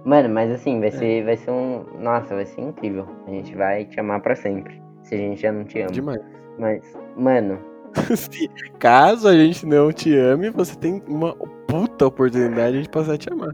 Mano, 0.06 0.30
mas 0.30 0.52
assim, 0.52 0.80
vai 0.80 0.90
é. 0.90 0.92
ser, 0.92 1.26
vai 1.26 1.38
ser 1.38 1.52
um. 1.52 1.86
Nossa, 2.00 2.36
vai 2.36 2.46
ser 2.46 2.62
incrível. 2.62 3.08
A 3.28 3.32
gente 3.32 3.56
vai 3.56 3.86
te 3.86 4.00
amar 4.00 4.22
pra 4.22 4.36
sempre. 4.36 4.82
Se 5.04 5.16
a 5.16 5.18
gente 5.18 5.42
já 5.42 5.52
não 5.52 5.64
te 5.64 5.80
ama. 5.80 5.92
Demais. 5.92 6.22
Mas, 6.58 6.98
mano. 7.16 7.60
caso 8.80 9.28
a 9.28 9.34
gente 9.34 9.66
não 9.66 9.92
te 9.92 10.16
ame, 10.16 10.52
você 10.52 10.78
tem 10.78 11.02
uma 11.08 11.36
puta 11.68 12.06
oportunidade 12.06 12.84
de 12.84 12.90
passar 12.90 13.14
a 13.14 13.18
te 13.18 13.32
amar. 13.32 13.50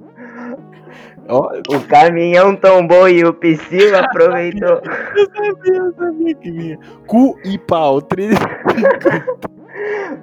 O 1.27 1.79
caminhão 1.87 2.55
tombou 2.55 3.09
e 3.09 3.23
o 3.23 3.33
Psyu 3.33 3.97
aproveitou. 3.97 4.79
eu 5.15 5.25
sabia, 5.35 5.75
eu 5.75 5.93
sabia 5.95 6.35
que 6.35 6.51
vinha. 6.51 6.79
Cu 7.07 7.37
e 7.43 7.57
pau. 7.57 7.99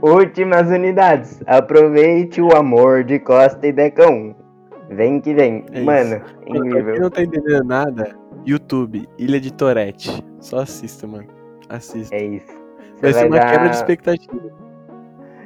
Últimas 0.01 0.69
unidades. 0.69 1.43
Aproveite 1.47 2.41
o 2.41 2.55
amor 2.55 3.03
de 3.03 3.19
Costa 3.19 3.67
e 3.67 3.73
Decão. 3.73 4.37
Vem 4.95 5.21
que 5.21 5.35
vem. 5.35 5.65
É 5.73 5.81
mano, 5.81 6.21
incrível. 6.47 6.83
Pra 6.83 6.93
quem 6.93 7.01
não 7.01 7.11
tá 7.11 7.23
entendendo 7.23 7.65
nada, 7.65 8.17
YouTube, 8.45 9.09
Ilha 9.19 9.41
de 9.41 9.53
Torete. 9.53 10.25
Só 10.41 10.61
assista, 10.61 11.07
mano. 11.07 11.29
Assista. 11.69 12.15
É 12.15 12.25
isso. 12.25 12.63
Você 12.97 13.01
vai, 13.01 13.13
ser 13.13 13.27
uma 13.27 13.37
dar... 13.37 13.51
quebra 13.51 13.69
de 13.69 13.77
expectativa. 13.77 14.63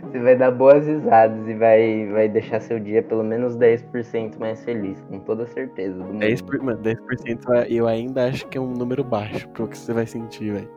Você 0.03 0.19
vai 0.21 0.37
dar 0.37 0.50
boas 0.50 0.87
risadas 0.87 1.49
e 1.49 1.55
vai, 1.55 2.09
vai 2.12 2.29
deixar 2.29 2.61
seu 2.61 2.79
dia 2.79 3.03
pelo 3.03 3.25
menos 3.25 3.57
10% 3.57 4.38
mais 4.38 4.65
feliz, 4.65 5.00
com 5.11 5.19
toda 5.19 5.47
certeza. 5.47 5.99
Do 5.99 6.05
mundo. 6.05 6.21
10%, 6.21 6.62
mano, 6.62 6.81
10% 6.83 7.67
eu 7.69 7.87
ainda 7.87 8.29
acho 8.29 8.47
que 8.49 8.57
é 8.57 8.61
um 8.61 8.73
número 8.73 9.03
baixo 9.03 9.49
pro 9.50 9.67
que 9.67 9.76
você 9.76 9.93
vai 9.93 10.07
sentir, 10.07 10.53
velho. 10.53 10.71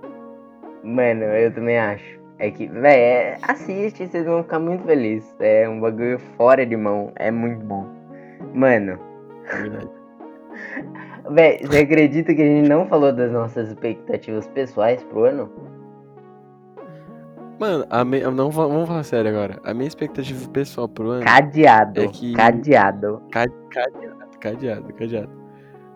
Mano, 0.83 1.23
eu 1.23 1.53
também 1.53 1.77
acho. 1.77 2.19
É 2.39 2.49
que, 2.49 2.67
velho, 2.67 2.87
é, 2.87 3.37
assiste, 3.41 4.07
vocês 4.07 4.25
vão 4.25 4.43
ficar 4.43 4.59
muito 4.59 4.83
felizes. 4.83 5.33
É 5.39 5.67
um 5.69 5.79
bagulho 5.79 6.19
fora 6.37 6.65
de 6.65 6.75
mão. 6.75 7.11
É 7.15 7.29
muito 7.29 7.65
bom. 7.65 7.98
Mano. 8.53 8.99
Véi, 11.31 11.59
você 11.63 11.79
acredita 11.79 12.33
que 12.33 12.41
a 12.41 12.45
gente 12.45 12.67
não 12.67 12.87
falou 12.87 13.13
das 13.13 13.31
nossas 13.31 13.69
expectativas 13.69 14.47
pessoais 14.47 15.03
pro 15.03 15.25
ano? 15.25 15.49
Mano, 17.59 17.85
a 17.89 18.05
me... 18.05 18.21
não, 18.21 18.49
vamos 18.49 18.87
falar 18.87 19.03
sério 19.03 19.29
agora. 19.29 19.59
A 19.65 19.73
minha 19.73 19.87
expectativa 19.87 20.49
pessoal 20.49 20.87
pro 20.87 21.09
ano. 21.09 21.25
Cadeado. 21.25 22.01
É 22.01 22.07
que... 22.07 22.33
Cadeado. 22.33 23.21
Cadeado, 23.31 24.39
cadeado, 24.39 24.93
cadeado. 24.93 25.39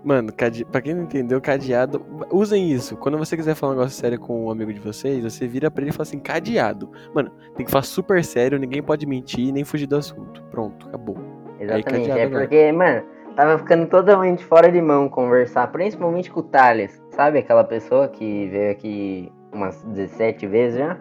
Mano, 0.04 0.34
cade... 0.34 0.66
pra 0.66 0.82
quem 0.82 0.94
não 0.94 1.04
entendeu, 1.04 1.40
cadeado. 1.40 2.06
Usem 2.30 2.70
isso. 2.70 2.98
Quando 2.98 3.18
você 3.18 3.38
quiser 3.38 3.56
falar 3.56 3.72
um 3.72 3.76
negócio 3.78 3.98
sério 3.98 4.20
com 4.20 4.46
um 4.46 4.52
amigo 4.52 4.74
de 4.74 4.82
vocês, 4.82 5.24
você 5.24 5.48
vira 5.48 5.72
pra 5.72 5.82
ele 5.82 5.92
e 5.92 5.94
fala 5.94 6.04
assim: 6.04 6.20
cadeado. 6.20 6.92
Mano, 7.16 7.32
tem 7.56 7.66
que 7.66 7.72
falar 7.72 7.84
super 7.84 8.24
sério, 8.26 8.60
ninguém 8.60 8.84
pode 8.84 9.06
mentir 9.06 9.54
nem 9.54 9.64
fugir 9.64 9.88
do 9.88 9.96
assunto. 9.96 10.44
Pronto, 10.52 10.90
acabou. 10.90 11.18
Exatamente. 11.64 12.12
É 12.12 12.28
porque, 12.28 12.72
mano, 12.72 13.04
tava 13.36 13.58
ficando 13.58 13.88
totalmente 13.88 14.44
fora 14.46 14.72
de 14.72 14.82
mão 14.82 15.10
conversar, 15.10 15.68
principalmente 15.72 16.32
com 16.32 16.40
o 16.40 16.44
Thales. 16.44 17.02
Sabe 17.10 17.40
aquela 17.40 17.64
pessoa 17.64 18.08
que 18.08 18.48
veio 18.48 18.72
aqui 18.72 19.32
umas 19.52 19.84
17 19.84 20.48
vezes 20.48 20.80
já? 20.80 20.98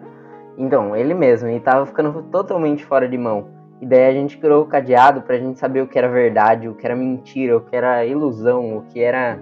Então, 0.57 0.95
ele 0.95 1.13
mesmo, 1.13 1.49
e 1.49 1.59
tava 1.59 1.85
ficando 1.85 2.23
totalmente 2.31 2.85
fora 2.85 3.07
de 3.07 3.17
mão. 3.17 3.47
E 3.81 3.85
daí 3.85 4.07
a 4.07 4.13
gente 4.13 4.37
criou 4.37 4.63
o 4.63 4.67
cadeado 4.67 5.23
pra 5.23 5.37
gente 5.37 5.59
saber 5.59 5.81
o 5.81 5.87
que 5.87 5.97
era 5.97 6.07
verdade, 6.07 6.69
o 6.69 6.75
que 6.75 6.85
era 6.85 6.95
mentira, 6.95 7.57
o 7.57 7.61
que 7.61 7.75
era 7.75 8.05
ilusão, 8.05 8.77
o 8.77 8.81
que 8.83 9.01
era 9.01 9.39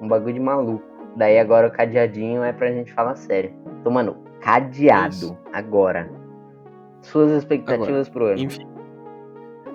um 0.00 0.06
bagulho 0.06 0.34
de 0.34 0.40
maluco. 0.40 0.84
Daí 1.16 1.38
agora 1.38 1.68
o 1.68 1.70
cadeadinho 1.70 2.42
é 2.42 2.52
pra 2.52 2.70
gente 2.70 2.92
falar 2.92 3.16
sério. 3.16 3.52
Então, 3.80 3.92
mano, 3.92 4.16
cadeado 4.40 5.14
Isso. 5.14 5.38
agora. 5.52 6.08
Suas 7.00 7.32
expectativas 7.32 8.06
agora, 8.06 8.10
pro 8.12 8.26
ano. 8.26 8.38
Enfim. 8.38 8.71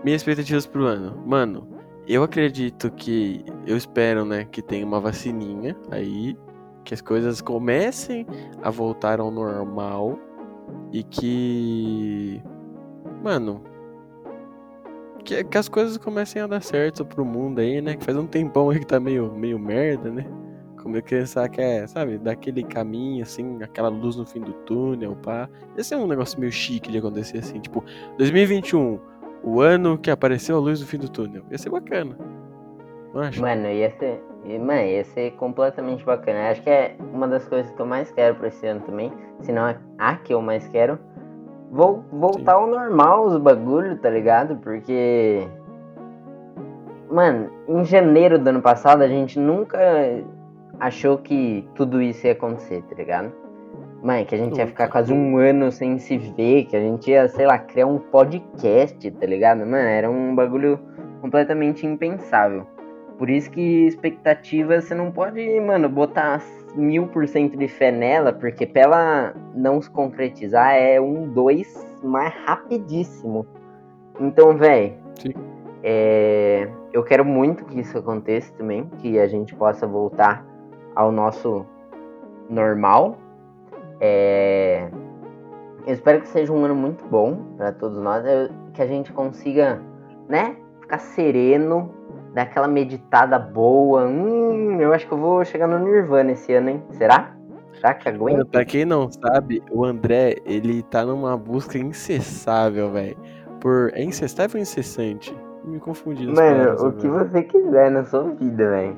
Minhas 0.03 0.21
expectativas 0.21 0.65
pro 0.65 0.85
ano. 0.85 1.21
Mano, 1.25 1.67
eu 2.07 2.23
acredito 2.23 2.91
que. 2.91 3.43
Eu 3.65 3.75
espero, 3.75 4.25
né, 4.25 4.45
que 4.45 4.61
tenha 4.61 4.85
uma 4.85 4.99
vacininha 4.99 5.75
aí. 5.91 6.37
Que 6.83 6.93
as 6.93 7.01
coisas 7.01 7.41
comecem 7.41 8.25
a 8.61 8.69
voltar 8.69 9.19
ao 9.19 9.29
normal. 9.29 10.17
E 10.91 11.03
que 11.03 12.41
mano, 13.21 13.61
que, 15.23 15.43
que 15.43 15.57
as 15.57 15.67
coisas 15.67 15.97
comecem 15.97 16.41
a 16.41 16.47
dar 16.47 16.61
certo 16.61 17.05
pro 17.05 17.25
mundo 17.25 17.59
aí, 17.59 17.81
né? 17.81 17.95
Que 17.95 18.03
faz 18.03 18.17
um 18.17 18.25
tempão 18.25 18.69
aí 18.69 18.79
que 18.79 18.87
tá 18.87 18.99
meio, 18.99 19.33
meio 19.33 19.59
merda, 19.59 20.09
né? 20.09 20.25
Como 20.81 21.01
pensar 21.03 21.49
que 21.49 21.59
é, 21.59 21.85
sabe, 21.85 22.17
daquele 22.17 22.63
caminho, 22.63 23.23
assim, 23.23 23.61
aquela 23.61 23.89
luz 23.89 24.15
no 24.15 24.25
fim 24.25 24.39
do 24.39 24.53
túnel, 24.53 25.17
pá. 25.17 25.49
Esse 25.75 25.93
é 25.93 25.97
um 25.97 26.07
negócio 26.07 26.39
meio 26.39 26.51
chique 26.51 26.89
de 26.89 26.99
acontecer, 26.99 27.39
assim, 27.39 27.59
tipo, 27.59 27.83
2021, 28.17 28.97
o 29.43 29.61
ano 29.61 29.97
que 29.97 30.11
apareceu 30.11 30.57
a 30.57 30.59
luz 30.59 30.81
no 30.81 30.87
fim 30.87 30.97
do 30.97 31.09
túnel. 31.09 31.43
Ia 31.51 31.57
ser 31.57 31.69
bacana. 31.69 32.17
Não 33.13 33.21
acho? 33.21 33.41
Mano, 33.41 33.67
ia 33.67 33.89
ser. 33.91 34.23
Mano, 34.45 34.81
ia 34.81 35.03
ser 35.03 35.31
completamente 35.31 36.03
bacana. 36.05 36.49
Acho 36.49 36.61
que 36.61 36.69
é 36.69 36.95
uma 37.13 37.27
das 37.27 37.47
coisas 37.47 37.71
que 37.71 37.79
eu 37.81 37.85
mais 37.85 38.11
quero 38.11 38.35
pra 38.35 38.47
esse 38.47 38.65
ano 38.65 38.81
também. 38.81 39.11
Se 39.41 39.51
não 39.51 39.67
é 39.67 39.77
a 39.97 40.15
que 40.15 40.33
eu 40.33 40.41
mais 40.41 40.67
quero 40.67 40.97
Vol 41.71 42.03
voltar 42.11 42.53
Sim. 42.53 42.61
ao 42.61 42.67
normal 42.67 43.25
os 43.25 43.37
bagulho, 43.37 43.97
tá 43.97 44.09
ligado? 44.09 44.55
Porque. 44.57 45.47
Mano, 47.09 47.49
em 47.67 47.83
janeiro 47.85 48.39
do 48.39 48.49
ano 48.49 48.61
passado 48.61 49.01
a 49.01 49.07
gente 49.07 49.39
nunca 49.39 49.79
achou 50.79 51.17
que 51.17 51.67
tudo 51.75 52.01
isso 52.01 52.25
ia 52.25 52.33
acontecer, 52.33 52.83
tá 52.83 52.95
ligado? 52.95 53.31
Mãe, 54.01 54.25
que 54.25 54.35
a 54.35 54.37
gente 54.37 54.57
ia 54.57 54.67
ficar 54.67 54.87
quase 54.89 55.11
um 55.11 55.37
ano 55.37 55.71
sem 55.71 55.97
se 55.97 56.17
ver, 56.17 56.65
que 56.65 56.75
a 56.75 56.79
gente 56.79 57.09
ia, 57.09 57.27
sei 57.27 57.47
lá, 57.47 57.57
criar 57.57 57.87
um 57.87 57.97
podcast, 57.97 59.09
tá 59.11 59.25
ligado? 59.25 59.59
Mano, 59.59 59.75
era 59.75 60.09
um 60.09 60.35
bagulho 60.35 60.79
completamente 61.19 61.85
impensável. 61.85 62.65
Por 63.17 63.29
isso 63.29 63.49
que 63.49 63.87
expectativa 63.87 64.79
você 64.79 64.93
não 64.93 65.11
pode, 65.11 65.59
mano, 65.59 65.89
botar 65.89 66.39
mil 66.75 67.07
por 67.07 67.27
cento 67.27 67.57
de 67.57 67.67
fé 67.67 67.91
nela, 67.91 68.31
porque 68.31 68.67
pra 68.67 68.81
ela 68.83 69.33
não 69.55 69.81
se 69.81 69.89
concretizar 69.89 70.75
é 70.75 71.01
um 71.01 71.27
dois 71.27 71.83
mais 72.03 72.31
rapidíssimo. 72.45 73.47
Então, 74.19 74.55
velho, 74.55 74.93
é, 75.83 76.69
eu 76.93 77.03
quero 77.03 77.25
muito 77.25 77.65
que 77.65 77.79
isso 77.79 77.97
aconteça 77.97 78.53
também, 78.53 78.85
que 78.99 79.17
a 79.19 79.27
gente 79.27 79.55
possa 79.55 79.87
voltar 79.87 80.45
ao 80.95 81.11
nosso 81.11 81.65
normal. 82.47 83.17
É, 83.99 84.89
eu 85.85 85.93
espero 85.93 86.21
que 86.21 86.27
seja 86.27 86.51
um 86.51 86.63
ano 86.65 86.75
muito 86.75 87.03
bom 87.05 87.37
para 87.57 87.71
todos 87.71 87.99
nós, 87.99 88.23
que 88.73 88.81
a 88.81 88.87
gente 88.87 89.11
consiga, 89.13 89.81
né, 90.27 90.55
ficar 90.81 90.99
sereno 90.99 91.93
dar 92.33 92.43
aquela 92.43 92.67
meditada 92.67 93.39
boa. 93.39 94.05
Hum, 94.05 94.79
eu 94.79 94.93
acho 94.93 95.07
que 95.07 95.13
eu 95.13 95.17
vou 95.17 95.43
chegar 95.43 95.67
no 95.67 95.79
Nirvana 95.79 96.33
esse 96.33 96.53
ano, 96.53 96.69
hein? 96.69 96.83
Será? 96.91 97.35
Será 97.73 97.93
que 97.93 98.09
aguenta? 98.09 98.45
Pra 98.45 98.65
quem 98.65 98.85
não 98.85 99.09
sabe, 99.11 99.63
o 99.71 99.83
André, 99.83 100.35
ele 100.45 100.83
tá 100.83 101.03
numa 101.03 101.35
busca 101.37 101.77
incessável, 101.77 102.91
velho. 102.91 103.17
Por. 103.59 103.91
É 103.93 104.03
incessável 104.03 104.57
ou 104.57 104.61
incessante? 104.61 105.35
me 105.67 105.79
confundi. 105.79 106.25
Mano, 106.25 106.37
palavras, 106.37 106.81
o 106.81 106.91
que 106.93 107.07
você 107.07 107.43
quiser 107.43 107.91
na 107.91 108.03
sua 108.03 108.23
vida, 108.23 108.69
velho. 108.69 108.97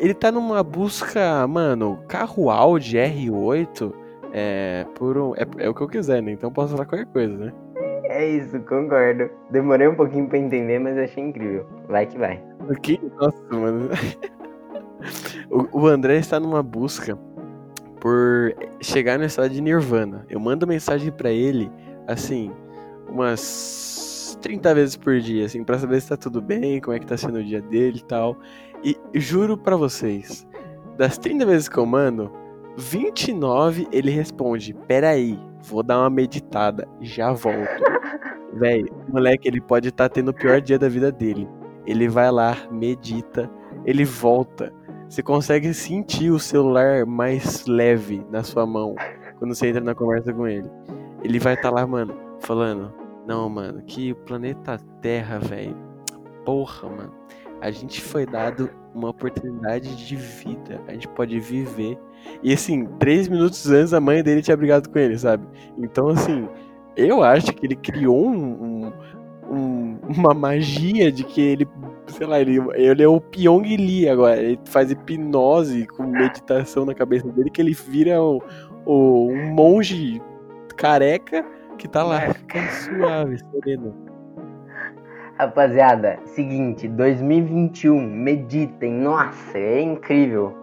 Ele 0.00 0.14
tá 0.14 0.30
numa 0.30 0.62
busca, 0.62 1.46
mano, 1.46 1.98
carro 2.08 2.50
Audi 2.50 2.96
R8 2.96 3.92
é, 4.32 4.86
por 4.94 5.16
um, 5.16 5.34
é, 5.34 5.46
é 5.58 5.68
o 5.68 5.74
que 5.74 5.80
eu 5.80 5.88
quiser, 5.88 6.22
né? 6.22 6.32
Então 6.32 6.52
posso 6.52 6.72
falar 6.72 6.86
qualquer 6.86 7.06
coisa, 7.06 7.36
né? 7.36 7.52
É 8.04 8.26
isso, 8.26 8.58
concordo. 8.60 9.28
Demorei 9.50 9.88
um 9.88 9.94
pouquinho 9.94 10.28
pra 10.28 10.38
entender, 10.38 10.78
mas 10.78 10.96
achei 10.96 11.24
incrível. 11.24 11.66
Vai 11.88 12.06
que 12.06 12.18
vai. 12.18 12.42
O 12.68 12.74
que? 12.74 13.00
Nossa, 13.18 13.42
mano. 13.50 13.90
o, 15.50 15.80
o 15.80 15.86
André 15.86 16.16
está 16.16 16.38
numa 16.38 16.62
busca 16.62 17.18
por 18.00 18.54
chegar 18.80 19.18
no 19.18 19.24
estado 19.24 19.50
de 19.50 19.60
Nirvana. 19.60 20.24
Eu 20.28 20.38
mando 20.38 20.66
mensagem 20.66 21.10
para 21.10 21.30
ele, 21.30 21.70
assim, 22.06 22.52
umas 23.08 24.38
30 24.40 24.74
vezes 24.74 24.96
por 24.96 25.18
dia, 25.18 25.46
assim, 25.46 25.64
pra 25.64 25.78
saber 25.78 26.00
se 26.00 26.08
tá 26.08 26.16
tudo 26.16 26.40
bem, 26.40 26.80
como 26.80 26.96
é 26.96 27.00
que 27.00 27.06
tá 27.06 27.16
sendo 27.16 27.38
o 27.38 27.44
dia 27.44 27.60
dele 27.60 27.98
e 27.98 28.04
tal. 28.04 28.36
E 28.84 28.96
juro 29.14 29.56
para 29.56 29.76
vocês, 29.76 30.46
das 30.96 31.18
30 31.18 31.46
vezes 31.46 31.68
que 31.68 31.78
eu 31.78 31.86
mando, 31.86 32.30
29 32.76 33.88
ele 33.90 34.10
responde: 34.10 34.74
Peraí, 34.86 35.38
vou 35.62 35.82
dar 35.82 36.00
uma 36.00 36.10
meditada, 36.10 36.86
já 37.00 37.32
volto. 37.32 37.82
Véi, 38.54 38.84
o 39.08 39.12
moleque 39.12 39.48
ele 39.48 39.60
pode 39.60 39.88
estar 39.88 40.08
tá 40.08 40.14
tendo 40.14 40.30
o 40.30 40.34
pior 40.34 40.60
dia 40.60 40.78
da 40.78 40.88
vida 40.88 41.12
dele. 41.12 41.48
Ele 41.86 42.08
vai 42.08 42.30
lá, 42.30 42.56
medita, 42.70 43.50
ele 43.84 44.04
volta. 44.04 44.72
Você 45.08 45.22
consegue 45.22 45.72
sentir 45.72 46.30
o 46.30 46.38
celular 46.38 47.06
mais 47.06 47.66
leve 47.66 48.26
na 48.30 48.42
sua 48.42 48.66
mão 48.66 48.94
quando 49.38 49.54
você 49.54 49.68
entra 49.68 49.80
na 49.80 49.94
conversa 49.94 50.32
com 50.32 50.46
ele. 50.46 50.68
Ele 51.22 51.38
vai 51.38 51.54
estar 51.54 51.70
tá 51.70 51.74
lá, 51.74 51.86
mano, 51.86 52.14
falando: 52.40 52.92
Não, 53.26 53.48
mano, 53.48 53.82
que 53.82 54.12
o 54.12 54.16
planeta 54.16 54.78
Terra, 55.00 55.38
velho. 55.38 55.76
Porra, 56.44 56.88
mano. 56.88 57.14
A 57.60 57.70
gente 57.70 58.00
foi 58.00 58.26
dado 58.26 58.70
uma 58.94 59.10
oportunidade 59.10 59.94
de 60.06 60.16
vida. 60.16 60.80
A 60.86 60.92
gente 60.92 61.08
pode 61.08 61.38
viver. 61.40 61.98
E 62.42 62.52
assim, 62.52 62.86
três 62.98 63.28
minutos 63.28 63.70
antes 63.70 63.92
a 63.92 64.00
mãe 64.00 64.22
dele 64.22 64.42
tinha 64.42 64.56
brigado 64.56 64.88
com 64.88 64.98
ele, 64.98 65.18
sabe? 65.18 65.46
Então, 65.78 66.08
assim, 66.08 66.48
eu 66.96 67.22
acho 67.22 67.52
que 67.52 67.66
ele 67.66 67.76
criou 67.76 68.28
um, 68.28 68.92
um, 69.50 69.98
uma 70.16 70.34
magia 70.34 71.10
de 71.10 71.24
que 71.24 71.40
ele, 71.40 71.68
sei 72.08 72.26
lá, 72.26 72.40
ele, 72.40 72.58
ele 72.74 73.02
é 73.02 73.08
o 73.08 73.20
Pyong 73.20 74.08
agora. 74.10 74.40
Ele 74.40 74.58
faz 74.66 74.90
hipnose 74.90 75.86
com 75.86 76.04
meditação 76.04 76.84
na 76.84 76.94
cabeça 76.94 77.28
dele 77.32 77.50
que 77.50 77.60
ele 77.60 77.72
vira 77.72 78.22
o, 78.22 78.42
o 78.84 79.30
um 79.30 79.54
monge 79.54 80.20
careca 80.76 81.44
que 81.78 81.88
tá 81.88 82.02
lá, 82.02 82.32
fica 82.32 82.66
suave, 82.70 83.38
sereno. 83.50 83.94
Rapaziada, 85.38 86.18
seguinte, 86.24 86.88
2021, 86.88 88.00
meditem, 88.00 88.90
nossa, 88.90 89.58
é 89.58 89.82
incrível. 89.82 90.56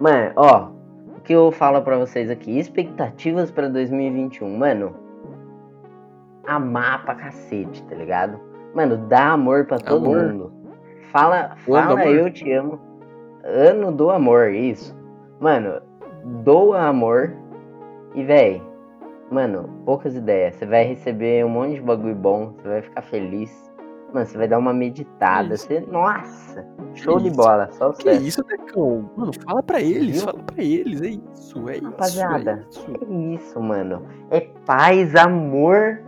Mano, 0.00 0.32
ó, 0.34 0.70
o 1.16 1.20
que 1.20 1.32
eu 1.32 1.52
falo 1.52 1.80
pra 1.82 1.96
vocês 1.96 2.28
aqui, 2.28 2.58
expectativas 2.58 3.52
pra 3.52 3.68
2021, 3.68 4.58
mano, 4.58 4.96
amar 6.44 7.04
pra 7.04 7.14
cacete, 7.14 7.84
tá 7.84 7.94
ligado? 7.94 8.40
Mano, 8.74 8.96
dá 8.96 9.28
amor 9.28 9.64
pra 9.66 9.78
todo 9.78 10.06
amor. 10.06 10.24
mundo. 10.24 10.52
Fala, 11.12 11.54
fala 11.64 12.04
eu 12.06 12.28
te 12.28 12.50
amo. 12.50 12.80
Ano 13.44 13.92
do 13.92 14.10
amor, 14.10 14.52
isso. 14.52 14.92
Mano, 15.38 15.80
doa 16.42 16.88
amor 16.88 17.32
e, 18.12 18.24
véi, 18.24 18.60
mano, 19.30 19.70
poucas 19.84 20.16
ideias. 20.16 20.56
Você 20.56 20.66
vai 20.66 20.82
receber 20.82 21.44
um 21.44 21.48
monte 21.48 21.74
de 21.74 21.80
bagulho 21.80 22.16
bom, 22.16 22.54
você 22.56 22.68
vai 22.68 22.82
ficar 22.82 23.02
feliz 23.02 23.75
Mano, 24.12 24.26
você 24.26 24.38
vai 24.38 24.48
dar 24.48 24.58
uma 24.58 24.72
meditada. 24.72 25.56
Você, 25.56 25.80
nossa, 25.80 26.66
show 26.94 27.18
de 27.18 27.30
bola. 27.30 27.68
Só 27.72 27.92
que 27.92 28.04
certo. 28.04 28.22
isso, 28.22 28.42
Decão? 28.44 29.10
Mano, 29.16 29.32
fala 29.44 29.62
pra 29.62 29.80
eles, 29.80 30.22
fala 30.22 30.38
pra 30.42 30.62
eles. 30.62 31.02
É 31.02 31.08
isso, 31.08 31.68
é 31.68 31.78
Rapaziada, 31.78 32.66
isso. 32.70 32.86
É, 32.88 33.04
é 33.04 33.34
isso, 33.34 33.60
mano. 33.60 34.06
É 34.30 34.40
paz, 34.64 35.14
amor. 35.14 36.02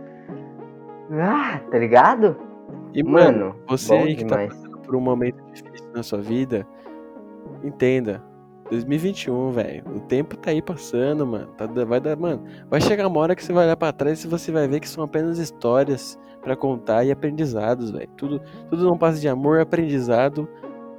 Ah, 1.11 1.59
tá 1.71 1.77
ligado? 1.77 2.37
E, 2.93 3.03
mano, 3.03 3.47
mano 3.47 3.55
você 3.67 3.93
aí 3.93 4.15
que 4.15 4.25
tá 4.25 4.37
demais. 4.37 4.49
tá 4.49 4.55
passando 4.55 4.77
por 4.79 4.95
um 4.95 5.01
momento 5.01 5.43
difícil 5.51 5.89
na 5.93 6.03
sua 6.03 6.21
vida, 6.21 6.67
entenda. 7.63 8.23
2021, 8.69 9.51
velho. 9.51 9.83
O 9.95 9.99
tempo 9.99 10.37
tá 10.37 10.51
aí 10.51 10.61
passando, 10.61 11.25
mano. 11.25 11.47
Tá, 11.57 11.65
vai 11.65 11.99
dar, 11.99 12.15
mano. 12.15 12.43
Vai 12.69 12.79
chegar 12.79 13.07
uma 13.07 13.19
hora 13.19 13.35
que 13.35 13.43
você 13.43 13.51
vai 13.51 13.65
olhar 13.65 13.75
para 13.75 13.91
trás 13.91 14.23
e 14.23 14.27
você 14.27 14.51
vai 14.51 14.67
ver 14.67 14.79
que 14.79 14.87
são 14.87 15.03
apenas 15.03 15.39
histórias 15.39 16.19
para 16.41 16.55
contar 16.55 17.03
e 17.03 17.11
aprendizados, 17.11 17.91
velho. 17.91 18.09
Tudo, 18.15 18.41
tudo 18.69 18.85
não 18.85 18.97
passa 18.97 19.19
de 19.19 19.27
amor, 19.27 19.59
aprendizado 19.59 20.47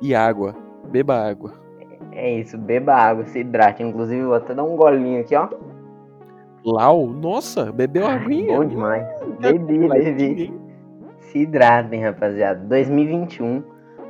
e 0.03 0.15
água. 0.15 0.55
Beba 0.91 1.15
água. 1.15 1.53
É 2.13 2.39
isso, 2.39 2.59
beba 2.59 2.95
água, 2.95 3.25
se 3.27 3.39
hidrate. 3.39 3.83
Inclusive, 3.83 4.23
vou 4.23 4.35
até 4.35 4.53
dar 4.53 4.65
um 4.65 4.77
golinho 4.77 5.21
aqui, 5.21 5.35
ó. 5.35 5.49
Lau? 6.65 7.07
Nossa, 7.07 7.73
bebeu 7.73 8.07
Ai, 8.07 8.17
aguinha. 8.17 8.57
Bom 8.57 8.65
demais. 8.65 9.07
Bebi, 9.39 9.89
bebi. 9.89 10.61
Se 11.19 11.39
hidratem, 11.39 12.03
rapaziada. 12.03 12.61
2021, 12.67 13.63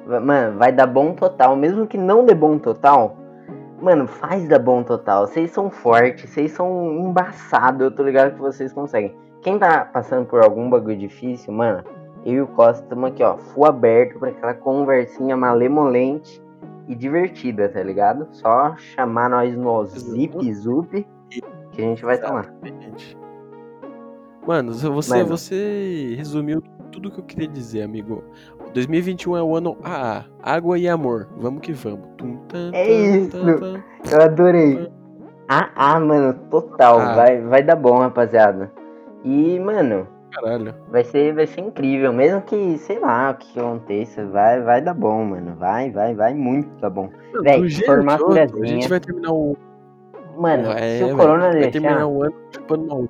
mano, 0.07 0.59
vai 0.59 0.73
dar 0.73 0.87
bom 0.87 1.13
total. 1.13 1.55
Mesmo 1.55 1.87
que 1.87 1.99
não 1.99 2.25
dê 2.25 2.35
bom 2.35 2.59
total, 2.59 3.17
mano, 3.81 4.07
faz 4.07 4.49
dar 4.49 4.59
bom 4.59 4.83
total. 4.83 5.27
Vocês 5.27 5.51
são 5.51 5.71
fortes, 5.71 6.31
vocês 6.31 6.53
são 6.53 6.93
embaçados. 6.99 7.81
Eu 7.81 7.91
tô 7.91 8.03
ligado 8.03 8.35
que 8.35 8.41
vocês 8.41 8.73
conseguem. 8.73 9.15
Quem 9.43 9.59
tá 9.59 9.85
passando 9.85 10.27
por 10.27 10.43
algum 10.43 10.69
bagulho 10.69 10.99
difícil, 10.99 11.53
mano, 11.53 11.83
eu 12.25 12.33
e 12.35 12.41
o 12.43 12.47
Costa 12.47 12.83
estamos 12.83 13.11
aqui, 13.11 13.23
ó, 13.23 13.37
full 13.39 13.65
aberto 13.65 14.19
para 14.19 14.31
aquela 14.31 14.55
conversinha 14.55 15.37
malemolente 15.37 16.43
e 16.87 16.95
divertida, 16.95 17.69
tá 17.69 17.83
ligado? 17.83 18.29
Só 18.33 18.77
chamar 18.77 19.31
nós 19.31 19.57
no 19.57 19.87
Zip 19.87 20.53
Zup 20.53 21.07
que 21.73 21.83
a 21.83 21.85
gente 21.85 22.05
vai 22.05 22.21
lá. 22.21 22.45
Mano, 24.47 24.73
você, 24.73 25.11
Mano. 25.15 25.27
você 25.27 26.15
resumiu 26.17 26.63
tudo 26.91 27.11
que 27.11 27.21
eu 27.21 27.25
queria 27.25 27.49
dizer, 27.49 27.83
amigo. 27.83 28.25
2021 28.75 29.37
é 29.37 29.43
o 29.43 29.57
ano 29.57 29.77
AA, 29.83 30.25
água 30.43 30.79
e 30.79 30.89
amor. 30.89 31.29
Vamos 31.37 31.61
que 31.61 31.73
vamos. 31.73 32.01
Tum, 32.17 32.39
é 32.73 32.91
isso. 32.91 33.37
Eu 34.11 34.23
adorei. 34.23 34.91
Ah, 35.49 35.99
mano, 35.99 36.35
total. 36.51 37.01
Ah. 37.01 37.15
Vai, 37.15 37.41
vai 37.41 37.63
dar 37.63 37.77
bom, 37.77 37.99
rapaziada. 37.99 38.71
E, 39.25 39.59
mano, 39.59 40.07
Caralho. 40.33 40.75
Vai 40.89 41.05
ser, 41.05 41.35
vai 41.35 41.47
ser 41.47 41.61
incrível. 41.61 42.13
Mesmo 42.13 42.41
que, 42.43 42.79
sei 42.79 42.99
lá, 42.99 43.31
o 43.31 43.35
que 43.35 43.59
aconteça, 43.59 44.25
vai, 44.27 44.61
vai 44.63 44.81
dar 44.81 44.95
bom, 44.95 45.25
mano. 45.25 45.57
Vai, 45.57 45.91
vai, 45.91 46.15
vai 46.15 46.35
muito 46.35 46.69
dar 46.81 46.91
bom. 46.91 47.11
Véi, 47.43 47.69
formar 47.85 48.19
todo, 48.19 48.39
A 48.39 48.67
gente 48.67 48.89
vai 48.89 49.01
terminar 49.01 49.33
o. 49.33 49.57
Mano, 50.37 50.71
é, 50.71 50.99
se 50.99 51.05
o 51.05 51.17
Corona 51.17 51.51
vai 51.51 51.53
deixar. 51.53 51.63
Vai 51.63 51.71
terminar 51.73 52.07
o 52.07 52.23
ano 52.23 52.35
chupando 52.55 52.95
uma. 52.95 53.09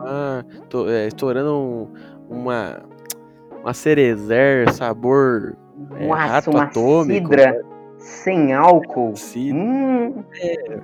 Ah, 0.00 0.44
tô, 0.68 0.88
é, 0.88 1.06
estourando 1.06 1.54
um, 1.54 1.88
uma. 2.28 2.80
Uma 3.62 3.74
cerezer, 3.74 4.72
sabor. 4.72 5.56
É, 5.96 6.06
Nossa, 6.06 6.22
rato 6.22 6.50
uma 6.50 6.64
atômico, 6.64 7.28
cidra 7.28 7.52
né? 7.52 7.62
sem 7.98 8.52
álcool. 8.52 9.16
Cidra. 9.16 9.58
Hum. 9.58 10.24
É. 10.34 10.80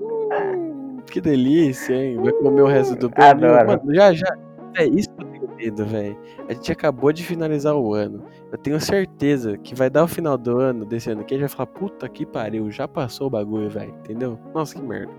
Hum 0.00 0.80
que 1.10 1.20
delícia, 1.20 1.94
hein? 1.94 2.16
Vai 2.22 2.32
comer 2.32 2.62
o 2.62 2.66
resto 2.66 2.96
do 2.96 3.10
pão. 3.10 3.34
Mano, 3.34 3.94
já, 3.94 4.12
já. 4.12 4.36
É 4.76 4.84
isso 4.84 5.10
que 5.10 5.24
eu 5.24 5.28
tenho 5.28 5.56
medo, 5.56 5.84
velho. 5.84 6.16
A 6.48 6.52
gente 6.52 6.70
acabou 6.70 7.12
de 7.12 7.24
finalizar 7.24 7.74
o 7.74 7.92
ano. 7.92 8.22
Eu 8.52 8.56
tenho 8.56 8.80
certeza 8.80 9.58
que 9.58 9.74
vai 9.74 9.90
dar 9.90 10.04
o 10.04 10.08
final 10.08 10.38
do 10.38 10.58
ano, 10.58 10.84
desse 10.84 11.10
ano 11.10 11.22
aqui, 11.22 11.34
a 11.34 11.38
gente 11.38 11.48
vai 11.48 11.56
falar, 11.56 11.66
puta 11.66 12.08
que 12.08 12.24
pariu, 12.24 12.70
já 12.70 12.86
passou 12.86 13.26
o 13.26 13.30
bagulho, 13.30 13.68
velho. 13.68 13.92
Entendeu? 14.00 14.38
Nossa, 14.54 14.76
que 14.76 14.82
merda. 14.82 15.12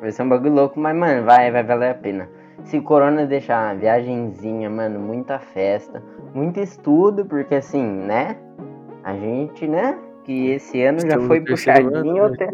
Vai 0.00 0.10
ser 0.10 0.22
um 0.22 0.28
bagulho 0.30 0.54
louco, 0.54 0.80
mas, 0.80 0.96
mano, 0.96 1.24
vai, 1.24 1.50
vai 1.50 1.62
valer 1.62 1.90
a 1.90 1.94
pena. 1.94 2.28
Se 2.64 2.78
o 2.78 2.82
Corona 2.82 3.26
deixar 3.26 3.66
uma 3.72 3.78
viagenzinha, 3.78 4.68
mano, 4.68 4.98
muita 4.98 5.38
festa, 5.38 6.02
muito 6.34 6.58
estudo, 6.58 7.24
porque 7.24 7.56
assim, 7.56 7.84
né? 7.84 8.36
A 9.04 9.14
gente, 9.14 9.68
né? 9.68 9.98
Que 10.24 10.50
esse 10.52 10.82
ano 10.82 10.98
já 11.00 11.20
foi 11.20 11.40
puxadinho. 11.40 12.24
Ano. 12.24 12.36
Né? 12.36 12.48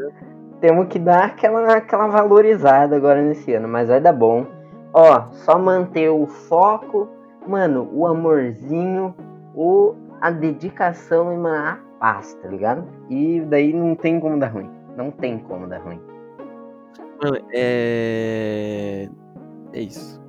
temos 0.62 0.86
que 0.86 0.98
dar 1.00 1.24
aquela, 1.24 1.74
aquela 1.74 2.06
valorizada 2.06 2.94
agora 2.94 3.20
nesse 3.20 3.52
ano, 3.52 3.66
mas 3.66 3.88
vai 3.88 4.00
dar 4.00 4.12
bom. 4.12 4.46
Ó, 4.94 5.26
só 5.32 5.58
manter 5.58 6.08
o 6.08 6.24
foco, 6.26 7.08
mano, 7.46 7.90
o 7.92 8.06
amorzinho, 8.06 9.12
o, 9.56 9.96
a 10.20 10.30
dedicação 10.30 11.32
e, 11.32 11.36
mano, 11.36 11.66
a 11.68 11.78
paz, 11.98 12.34
tá 12.34 12.48
ligado? 12.48 12.84
E 13.10 13.40
daí 13.40 13.72
não 13.72 13.96
tem 13.96 14.20
como 14.20 14.38
dar 14.38 14.52
ruim. 14.52 14.70
Não 14.96 15.10
tem 15.10 15.38
como 15.40 15.66
dar 15.66 15.78
ruim. 15.78 16.00
Mano, 17.20 17.38
é. 17.52 19.08
É 19.72 19.80
isso. 19.80 20.20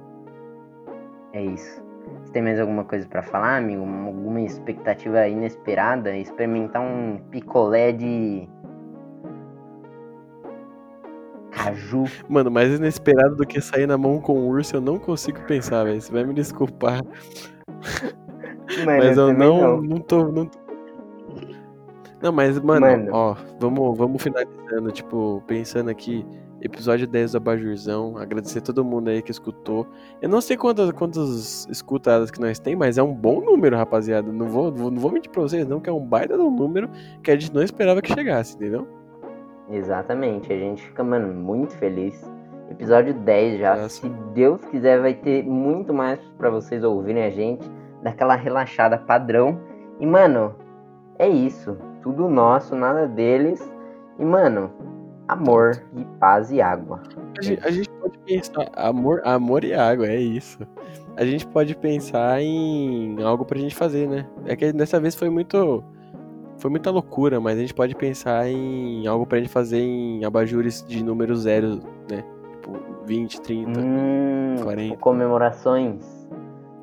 É 1.33 1.43
isso. 1.43 1.83
Você 2.23 2.33
tem 2.33 2.41
mais 2.41 2.59
alguma 2.59 2.83
coisa 2.83 3.07
para 3.07 3.23
falar, 3.23 3.57
amigo? 3.57 3.83
Alguma 3.83 4.41
expectativa 4.41 5.27
inesperada? 5.27 6.15
Experimentar 6.15 6.81
um 6.81 7.17
picolé 7.31 7.91
de 7.91 8.47
caju. 11.51 12.05
Mano, 12.27 12.51
mais 12.51 12.73
inesperado 12.73 13.35
do 13.35 13.45
que 13.45 13.61
sair 13.61 13.87
na 13.87 13.97
mão 13.97 14.19
com 14.19 14.39
um 14.39 14.47
urso, 14.47 14.75
eu 14.75 14.81
não 14.81 14.99
consigo 14.99 15.39
pensar, 15.41 15.83
velho. 15.85 16.01
Você 16.01 16.11
vai 16.11 16.23
me 16.23 16.33
desculpar. 16.33 17.01
Mano, 18.85 18.97
mas 18.97 19.17
eu 19.17 19.27
também 19.27 19.47
não, 19.47 19.81
não. 19.81 19.99
tô. 19.99 20.31
Não, 20.31 20.45
tô... 20.45 20.59
não 22.21 22.31
mas, 22.33 22.59
mano, 22.59 22.85
Mano. 22.85 23.09
ó, 23.11 23.35
vamos, 23.59 23.97
vamos 23.97 24.23
finalizando, 24.23 24.91
tipo, 24.91 25.43
pensando 25.45 25.89
aqui, 25.89 26.25
episódio 26.63 27.05
10 27.05 27.33
do 27.33 27.37
Abajurzão, 27.37 28.17
agradecer 28.17 28.61
todo 28.61 28.85
mundo 28.85 29.09
aí 29.09 29.21
que 29.21 29.31
escutou. 29.31 29.85
Eu 30.21 30.29
não 30.29 30.39
sei 30.39 30.55
quantas, 30.55 30.91
quantas 30.91 31.67
escutadas 31.69 32.31
que 32.31 32.39
nós 32.39 32.57
tem, 32.57 32.75
mas 32.75 32.97
é 32.97 33.03
um 33.03 33.13
bom 33.13 33.41
número, 33.41 33.75
rapaziada. 33.75 34.31
Não 34.31 34.47
vou, 34.47 34.71
não 34.71 34.95
vou 34.95 35.11
mentir 35.11 35.29
pra 35.29 35.41
vocês, 35.41 35.67
não, 35.67 35.81
que 35.81 35.89
é 35.89 35.93
um 35.93 35.99
baita 35.99 36.35
de 36.35 36.41
um 36.41 36.49
número 36.49 36.89
que 37.21 37.29
a 37.29 37.37
gente 37.37 37.53
não 37.53 37.61
esperava 37.61 38.01
que 38.01 38.13
chegasse, 38.13 38.55
entendeu? 38.55 38.87
Exatamente, 39.69 40.51
a 40.51 40.57
gente 40.57 40.83
fica, 40.83 41.03
mano, 41.03 41.33
muito 41.33 41.75
feliz. 41.77 42.23
Episódio 42.69 43.13
10 43.13 43.59
já. 43.59 43.75
Nossa. 43.75 43.89
Se 43.89 44.09
Deus 44.33 44.63
quiser, 44.65 45.01
vai 45.01 45.13
ter 45.13 45.43
muito 45.43 45.93
mais 45.93 46.19
pra 46.37 46.49
vocês 46.49 46.83
ouvirem 46.83 47.23
a 47.23 47.29
gente. 47.29 47.69
Daquela 48.01 48.35
relaxada 48.35 48.97
padrão. 48.97 49.59
E, 49.99 50.05
mano, 50.05 50.55
é 51.19 51.27
isso. 51.27 51.77
Tudo 52.01 52.27
nosso, 52.27 52.75
nada 52.75 53.07
deles. 53.07 53.61
E, 54.17 54.25
mano, 54.25 54.71
amor 55.27 55.83
e 55.95 56.03
paz 56.19 56.51
e 56.51 56.61
água. 56.61 57.01
A 57.37 57.41
gente, 57.41 57.65
a 57.67 57.71
gente 57.71 57.89
pode 57.89 58.17
pensar, 58.19 58.69
amor, 58.75 59.21
amor 59.25 59.63
e 59.63 59.73
água, 59.73 60.07
é 60.07 60.19
isso. 60.19 60.59
A 61.15 61.25
gente 61.25 61.45
pode 61.47 61.75
pensar 61.75 62.41
em 62.41 63.21
algo 63.23 63.45
pra 63.45 63.59
gente 63.59 63.75
fazer, 63.75 64.07
né? 64.07 64.25
É 64.45 64.55
que 64.55 64.71
dessa 64.73 64.99
vez 64.99 65.15
foi 65.15 65.29
muito. 65.29 65.83
Foi 66.57 66.69
muita 66.71 66.89
loucura, 66.91 67.39
mas 67.41 67.57
a 67.57 67.61
gente 67.61 67.73
pode 67.73 67.93
pensar 67.95 68.47
em 68.47 69.05
algo 69.07 69.25
pra 69.25 69.37
gente 69.39 69.49
fazer 69.49 69.79
em 69.81 70.23
abajures 70.23 70.85
de 70.87 71.03
número 71.03 71.35
zero, 71.35 71.79
né? 72.09 72.23
Tipo, 72.51 72.79
20, 73.05 73.41
30. 73.41 73.79
Hum, 73.79 74.55
40. 74.63 74.97
comemorações. 74.97 76.03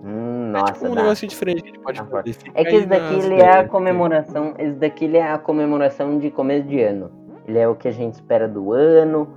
Hum, 0.04 0.48
é 0.48 0.52
nossa, 0.52 0.72
tipo 0.74 0.86
um 0.86 0.94
dá. 0.94 1.02
negócio 1.02 1.26
diferente 1.28 1.62
que 1.62 1.68
a 1.68 1.72
gente 1.72 1.82
pode 1.82 1.98
Tá 1.98 2.06
fazer. 2.06 2.32
Fica 2.32 2.52
É 2.60 2.64
que 2.64 2.76
esse 2.76 2.86
daqui 2.86 3.16
nas 3.16 3.24
ele 3.24 3.34
é 3.40 3.58
a 3.58 3.68
comemoração. 3.68 4.54
Esse 4.58 4.76
daqui 4.76 5.04
ele 5.06 5.16
é 5.16 5.32
a 5.32 5.38
comemoração 5.38 6.18
de 6.18 6.30
começo 6.30 6.66
de 6.68 6.80
ano. 6.82 7.10
Ele 7.50 7.58
é 7.58 7.68
o 7.68 7.74
que 7.74 7.88
a 7.88 7.92
gente 7.92 8.14
espera 8.14 8.46
do 8.46 8.72
ano, 8.72 9.28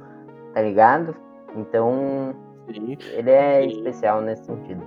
tá 0.54 0.62
ligado? 0.62 1.16
Então, 1.56 2.36
Sim, 2.72 2.96
ele 3.12 3.32
é 3.32 3.62
Sim. 3.64 3.68
especial 3.78 4.22
nesse 4.22 4.46
sentido, 4.46 4.84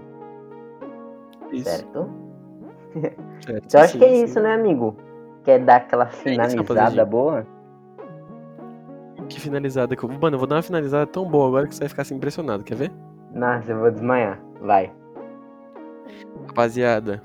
isso. 1.51 1.69
certo? 1.69 2.09
certo, 3.45 3.67
Então 3.67 3.81
acho 3.81 3.93
sim, 3.95 3.99
que 3.99 4.05
é 4.05 4.23
isso, 4.23 4.41
né, 4.41 4.55
amigo? 4.55 4.97
Quer 5.43 5.59
dar 5.59 5.77
aquela 5.77 6.05
isso, 6.05 6.19
finalizada 6.19 7.05
boa? 7.05 7.45
Que 9.29 9.41
finalizada 9.41 9.97
que 9.97 10.05
eu. 10.05 10.09
Mano, 10.09 10.37
eu 10.37 10.39
vou 10.39 10.47
dar 10.47 10.55
uma 10.55 10.63
finalizada 10.63 11.05
tão 11.05 11.29
boa 11.29 11.49
agora 11.49 11.67
que 11.67 11.75
você 11.75 11.81
vai 11.81 11.89
ficar 11.89 12.03
assim 12.03 12.15
impressionado, 12.15 12.63
quer 12.63 12.77
ver? 12.77 12.93
Nossa, 13.35 13.73
eu 13.73 13.81
vou 13.81 13.91
desmaiar. 13.91 14.41
Vai. 14.61 14.93
Rapaziada, 16.47 17.21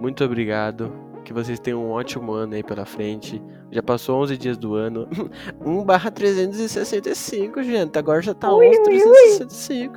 muito 0.00 0.22
obrigado. 0.24 0.92
Que 1.24 1.32
vocês 1.32 1.58
tenham 1.58 1.82
um 1.82 1.90
ótimo 1.90 2.32
ano 2.32 2.54
aí 2.54 2.62
pela 2.62 2.84
frente. 2.84 3.42
Já 3.70 3.82
passou 3.82 4.20
11 4.22 4.36
dias 4.36 4.58
do 4.58 4.74
ano. 4.74 5.08
1 5.64 5.82
barra 5.84 6.10
365, 6.10 7.62
gente. 7.62 7.98
Agora 7.98 8.20
já 8.20 8.34
tá 8.34 8.52
Ui, 8.54 8.68
11 8.68 8.78
ui, 8.78 8.84
365. 8.84 9.94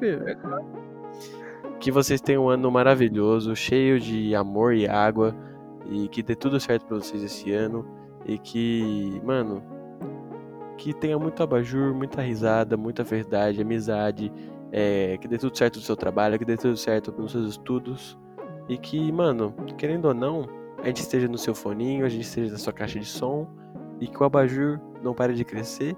Que 1.80 1.92
vocês 1.92 2.22
tenham 2.22 2.46
um 2.46 2.50
ano 2.50 2.72
maravilhoso, 2.72 3.56
cheio 3.56 4.00
de 4.00 4.34
amor 4.34 4.74
e 4.74 4.88
água. 4.88 5.36
E 5.90 6.08
que 6.08 6.24
dê 6.24 6.34
tudo 6.36 6.60
certo 6.60 6.86
pra 6.86 6.98
vocês 6.98 7.22
esse 7.22 7.52
ano. 7.52 7.86
E 8.26 8.38
que, 8.38 9.22
mano, 9.24 9.62
que 10.78 10.94
tenha 10.94 11.18
muito 11.20 11.42
abajur, 11.44 11.94
muita 11.94 12.22
risada, 12.22 12.76
muita 12.78 13.04
verdade, 13.04 13.62
amizade. 13.62 14.32
é, 14.72 15.18
que 15.18 15.28
dê 15.28 15.38
tudo 15.38 15.58
certo 15.58 15.76
no 15.78 15.82
seu 15.82 15.96
trabalho, 15.96 16.38
que 16.38 16.46
dê 16.46 16.58
tudo 16.58 16.76
certo 16.78 17.14
nos 17.18 17.32
seus 17.32 17.50
estudos. 17.50 18.18
E 18.70 18.78
que, 18.78 19.12
mano, 19.12 19.54
querendo 19.78 20.06
ou 20.06 20.14
não, 20.14 20.46
a 20.82 20.88
gente 20.88 21.02
esteja 21.02 21.28
no 21.28 21.38
seu 21.38 21.54
foninho, 21.56 22.06
a 22.06 22.10
gente 22.10 22.24
esteja 22.24 22.52
na 22.52 22.58
sua 22.58 22.74
caixa 22.74 23.00
de 23.00 23.06
som. 23.06 23.48
E 24.00 24.08
que 24.08 24.22
o 24.22 24.26
abajur 24.26 24.80
não 25.02 25.14
pare 25.14 25.34
de 25.34 25.44
crescer. 25.44 25.96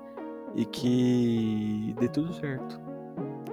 E 0.55 0.65
que 0.65 1.93
dê 1.99 2.07
tudo 2.07 2.33
certo. 2.33 2.79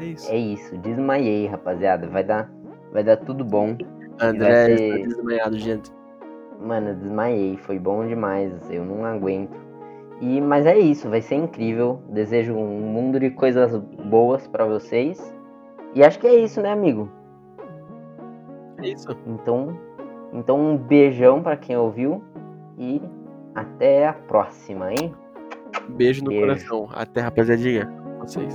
É 0.00 0.04
isso. 0.04 0.30
É 0.32 0.36
isso, 0.36 0.78
desmaiei, 0.78 1.46
rapaziada. 1.46 2.06
Vai 2.08 2.24
dar, 2.24 2.50
vai 2.92 3.02
dar 3.02 3.16
tudo 3.16 3.44
bom. 3.44 3.76
André 4.20 4.76
ser- 4.76 4.82
está 4.82 5.08
desmaiado, 5.08 5.58
gente. 5.58 5.90
Mano, 6.60 6.94
desmaiei, 6.94 7.56
foi 7.58 7.78
bom 7.78 8.06
demais, 8.06 8.50
eu 8.70 8.84
não 8.84 9.04
aguento. 9.04 9.54
E 10.20 10.40
mas 10.40 10.64
é 10.64 10.78
isso, 10.78 11.10
vai 11.10 11.20
ser 11.20 11.34
incrível. 11.34 12.00
Desejo 12.08 12.54
um 12.54 12.80
mundo 12.80 13.20
de 13.20 13.30
coisas 13.30 13.76
boas 13.76 14.46
pra 14.48 14.64
vocês. 14.64 15.34
E 15.94 16.02
acho 16.02 16.18
que 16.18 16.26
é 16.26 16.34
isso, 16.36 16.62
né, 16.62 16.72
amigo? 16.72 17.10
É 18.82 18.88
isso. 18.88 19.08
Então, 19.26 19.78
então 20.32 20.58
um 20.58 20.76
beijão 20.76 21.42
pra 21.42 21.56
quem 21.56 21.76
ouviu 21.76 22.22
e 22.78 23.00
até 23.54 24.08
a 24.08 24.12
próxima, 24.12 24.92
hein? 24.92 25.14
Beijo 25.88 26.22
no 26.24 26.30
Beijo. 26.30 26.46
coração. 26.46 26.88
Até, 26.92 27.20
rapaziadinha. 27.20 27.90
Vocês. 28.20 28.54